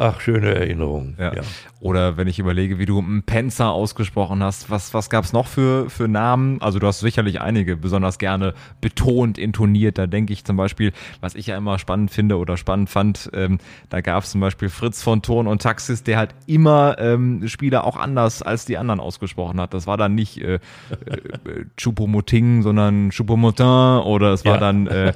Ach, 0.00 0.18
schöne 0.18 0.54
Erinnerung. 0.54 1.14
Ja. 1.18 1.34
ja. 1.34 1.42
Oder 1.80 2.16
wenn 2.16 2.26
ich 2.26 2.38
überlege, 2.38 2.78
wie 2.78 2.86
du 2.86 3.02
Penzer 3.26 3.70
ausgesprochen 3.70 4.42
hast, 4.42 4.70
was, 4.70 4.94
was 4.94 5.10
gab 5.10 5.24
es 5.24 5.34
noch 5.34 5.46
für, 5.46 5.90
für 5.90 6.08
Namen? 6.08 6.60
Also 6.62 6.78
du 6.78 6.86
hast 6.86 7.00
sicherlich 7.00 7.42
einige 7.42 7.76
besonders 7.76 8.18
gerne 8.18 8.54
betont, 8.80 9.36
intoniert. 9.36 9.98
Da 9.98 10.06
denke 10.06 10.32
ich 10.32 10.44
zum 10.44 10.56
Beispiel, 10.56 10.92
was 11.20 11.34
ich 11.34 11.48
ja 11.48 11.56
immer 11.56 11.78
spannend 11.78 12.10
finde 12.10 12.38
oder 12.38 12.56
spannend 12.56 12.88
fand, 12.88 13.30
ähm, 13.34 13.58
da 13.90 14.00
gab 14.00 14.24
es 14.24 14.30
zum 14.30 14.40
Beispiel 14.40 14.70
Fritz 14.70 15.02
von 15.02 15.20
Thurn 15.20 15.46
und 15.46 15.60
Taxis, 15.60 16.02
der 16.02 16.16
halt 16.16 16.34
immer 16.46 16.96
ähm, 16.98 17.46
Spieler 17.46 17.84
auch 17.84 17.96
anders 17.96 18.42
als 18.42 18.64
die 18.64 18.78
anderen 18.78 19.00
ausgesprochen 19.00 19.60
hat. 19.60 19.74
Das 19.74 19.86
war 19.86 19.98
dann 19.98 20.14
nicht 20.14 20.38
äh, 20.38 20.54
äh, 20.54 20.60
Choupo-Moting, 21.76 22.62
sondern 22.62 23.10
Choupo-Motin 23.10 24.02
oder 24.04 24.32
es 24.32 24.46
war 24.46 24.54
ja. 24.54 24.60
dann 24.60 24.86
äh, 24.86 25.12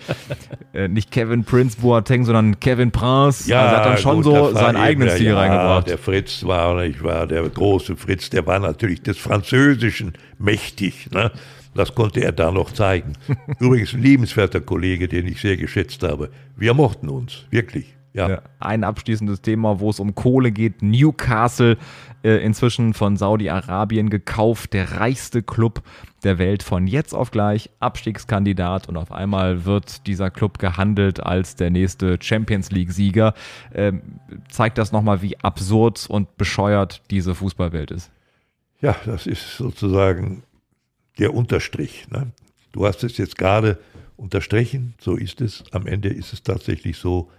äh, 0.74 0.88
nicht 0.88 1.10
Kevin 1.10 1.44
Prince 1.44 1.78
Boateng, 1.80 2.24
sondern 2.24 2.60
Kevin 2.60 2.90
Prince. 2.90 3.48
Ja, 3.48 3.62
also 3.62 3.76
hat 3.76 3.86
dann 3.86 3.98
schon 3.98 4.16
gut, 4.16 4.24
so 4.24 4.73
sein 4.74 4.82
eigenes 4.82 5.14
Stil 5.14 5.28
ja, 5.28 5.38
reingebracht. 5.38 5.88
Der 5.88 5.98
Fritz 5.98 6.44
war, 6.44 6.84
ich 6.84 7.02
war 7.02 7.26
der 7.26 7.48
große 7.48 7.96
Fritz, 7.96 8.30
der 8.30 8.46
war 8.46 8.58
natürlich 8.58 9.02
des 9.02 9.18
Französischen 9.18 10.12
mächtig. 10.38 11.10
Ne? 11.10 11.30
Das 11.74 11.94
konnte 11.94 12.20
er 12.20 12.32
da 12.32 12.52
noch 12.52 12.72
zeigen. 12.72 13.14
Übrigens 13.58 13.94
ein 13.94 14.02
liebenswerter 14.02 14.60
Kollege, 14.60 15.08
den 15.08 15.26
ich 15.26 15.40
sehr 15.40 15.56
geschätzt 15.56 16.02
habe. 16.02 16.30
Wir 16.56 16.74
mochten 16.74 17.08
uns, 17.08 17.46
wirklich. 17.50 17.94
Ja. 18.12 18.28
ja. 18.28 18.42
Ein 18.60 18.84
abschließendes 18.84 19.42
Thema, 19.42 19.80
wo 19.80 19.90
es 19.90 19.98
um 19.98 20.14
Kohle 20.14 20.52
geht. 20.52 20.82
Newcastle, 20.82 21.76
äh, 22.22 22.36
inzwischen 22.44 22.94
von 22.94 23.16
Saudi-Arabien 23.16 24.08
gekauft, 24.08 24.72
der 24.72 25.00
reichste 25.00 25.42
Club 25.42 25.82
der 26.24 26.38
Welt 26.38 26.62
von 26.62 26.86
jetzt 26.86 27.14
auf 27.14 27.30
gleich, 27.30 27.70
Abstiegskandidat 27.80 28.88
und 28.88 28.96
auf 28.96 29.12
einmal 29.12 29.64
wird 29.64 30.06
dieser 30.06 30.30
Club 30.30 30.58
gehandelt 30.58 31.20
als 31.20 31.56
der 31.56 31.70
nächste 31.70 32.18
Champions 32.20 32.70
League-Sieger. 32.70 33.34
Ähm, 33.74 34.20
zeigt 34.48 34.78
das 34.78 34.92
nochmal, 34.92 35.22
wie 35.22 35.38
absurd 35.40 36.06
und 36.08 36.36
bescheuert 36.36 37.02
diese 37.10 37.34
Fußballwelt 37.34 37.90
ist. 37.90 38.10
Ja, 38.80 38.96
das 39.04 39.26
ist 39.26 39.56
sozusagen 39.56 40.42
der 41.18 41.34
Unterstrich. 41.34 42.08
Ne? 42.10 42.32
Du 42.72 42.86
hast 42.86 43.04
es 43.04 43.16
jetzt 43.18 43.38
gerade 43.38 43.78
unterstrichen, 44.16 44.94
so 44.98 45.16
ist 45.16 45.40
es. 45.40 45.64
Am 45.72 45.86
Ende 45.86 46.08
ist 46.08 46.32
es 46.32 46.42
tatsächlich 46.42 46.98
so, 46.98 47.30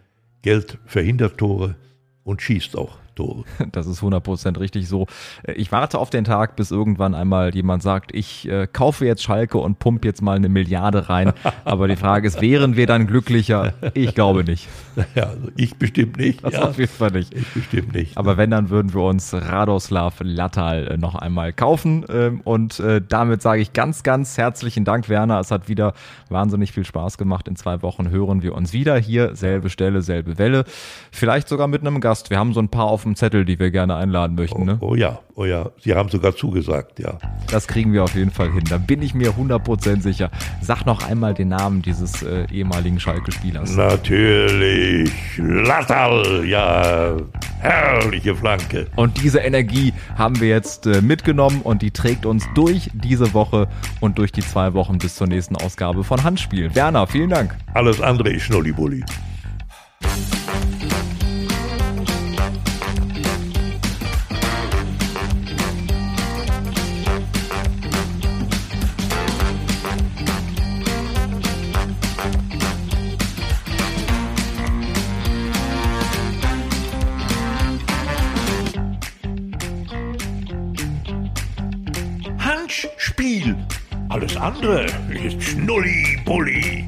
Geld 0.41 0.77
verhindert 0.85 1.37
Tore 1.37 1.75
und 2.23 2.41
schießt 2.41 2.77
auch 2.77 2.99
Tore. 3.15 3.43
Das 3.71 3.87
ist 3.87 4.01
100% 4.01 4.59
richtig 4.59 4.87
so. 4.87 5.07
Ich 5.55 5.71
warte 5.71 5.99
auf 5.99 6.09
den 6.09 6.23
Tag, 6.23 6.55
bis 6.55 6.71
irgendwann 6.71 7.15
einmal 7.15 7.53
jemand 7.53 7.83
sagt, 7.83 8.13
ich 8.13 8.47
äh, 8.47 8.67
kaufe 8.71 9.05
jetzt 9.05 9.23
Schalke 9.23 9.57
und 9.57 9.79
pump 9.79 10.05
jetzt 10.05 10.21
mal 10.21 10.35
eine 10.35 10.49
Milliarde 10.49 11.09
rein. 11.09 11.33
Aber 11.65 11.87
die 11.87 11.95
Frage 11.95 12.27
ist, 12.27 12.41
wären 12.41 12.75
wir 12.75 12.87
dann 12.87 13.07
glücklicher? 13.07 13.73
Ich 13.93 14.15
glaube 14.15 14.43
nicht. 14.43 14.67
Ja, 15.13 15.23
also 15.23 15.49
ich 15.57 15.75
bestimmt 15.75 16.17
nicht. 16.17 16.43
Das 16.43 16.53
ja. 16.53 16.63
auf 16.63 16.77
jeden 16.77 16.91
Fall 16.91 17.11
nicht. 17.11 17.33
Ich 17.33 17.45
bestimmt 17.53 17.93
nicht. 17.93 18.17
Aber 18.17 18.37
wenn, 18.37 18.51
dann 18.51 18.69
würden 18.69 18.93
wir 18.93 19.01
uns 19.03 19.33
Radoslav 19.33 20.15
Lattal 20.21 20.87
äh, 20.87 20.97
noch 20.97 21.15
einmal 21.15 21.51
kaufen. 21.51 22.05
Ähm, 22.09 22.39
und 22.45 22.79
äh, 22.79 23.01
damit 23.05 23.41
sage 23.41 23.61
ich 23.61 23.73
ganz, 23.73 24.03
ganz 24.03 24.37
herzlichen 24.37 24.85
Dank, 24.85 25.09
Werner. 25.09 25.39
Es 25.39 25.51
hat 25.51 25.67
wieder 25.67 25.93
wahnsinnig 26.29 26.71
viel 26.71 26.85
Spaß 26.85 27.17
gemacht. 27.17 27.47
In 27.49 27.57
zwei 27.57 27.81
Wochen 27.81 28.09
hören 28.09 28.41
wir 28.41 28.55
uns 28.55 28.71
wieder 28.71 28.97
hier. 28.97 29.35
Selbe 29.35 29.69
Stelle, 29.69 30.01
selbe 30.01 30.37
Welle. 30.37 30.63
Vielleicht 31.11 31.49
sogar 31.49 31.67
mit 31.67 31.81
einem 31.81 31.99
Gast. 31.99 32.29
Wir 32.29 32.39
haben 32.39 32.53
so 32.53 32.61
ein 32.61 32.69
paar 32.69 32.85
auf 32.85 33.04
dem 33.05 33.15
Zettel, 33.15 33.45
die 33.45 33.57
wir 33.57 33.71
gerne 33.71 33.95
einladen 33.95 34.35
möchten. 34.35 34.61
Oh, 34.61 34.65
ne? 34.65 34.77
oh 34.81 34.95
ja, 34.95 35.19
oh 35.35 35.45
ja. 35.45 35.69
Sie 35.79 35.95
haben 35.95 36.09
sogar 36.09 36.35
zugesagt, 36.35 36.99
ja. 36.99 37.17
Das 37.49 37.67
kriegen 37.67 37.93
wir 37.93 38.03
auf 38.03 38.15
jeden 38.15 38.31
Fall 38.31 38.51
hin. 38.51 38.63
Da 38.69 38.77
bin 38.77 39.01
ich 39.01 39.13
mir 39.13 39.31
100% 39.31 40.01
sicher. 40.01 40.29
Sag 40.61 40.85
noch 40.85 41.07
einmal 41.07 41.33
den 41.33 41.49
Namen 41.49 41.81
dieses 41.81 42.21
äh, 42.23 42.45
ehemaligen 42.51 42.99
Schalke-Spielers. 42.99 43.75
Natürlich. 43.75 45.11
Lattal, 45.37 46.45
ja. 46.45 47.15
Herrliche 47.59 48.35
Flanke. 48.35 48.87
Und 48.95 49.23
diese 49.23 49.39
Energie 49.39 49.93
haben 50.17 50.39
wir 50.41 50.49
jetzt 50.49 50.85
äh, 50.85 51.01
mitgenommen 51.01 51.61
und 51.63 51.81
die 51.81 51.91
trägt 51.91 52.25
uns 52.25 52.45
durch 52.53 52.89
diese 52.93 53.33
Woche 53.33 53.67
und 54.01 54.17
durch 54.17 54.31
die 54.31 54.41
zwei 54.41 54.73
Wochen 54.73 54.97
bis 54.97 55.15
zur 55.15 55.27
nächsten 55.27 55.55
Ausgabe 55.55 56.03
von 56.03 56.23
Handspiel. 56.23 56.73
Werner, 56.75 57.07
vielen 57.07 57.29
Dank. 57.29 57.55
Alles 57.73 58.01
andere 58.01 58.31
ist 58.31 58.43
Schnullibulli. 58.43 59.03
Spiel. 84.57 84.69
Alles 84.69 84.93
andere 84.93 85.25
ist 85.25 85.43
Schnulli-Bulli. 85.43 86.87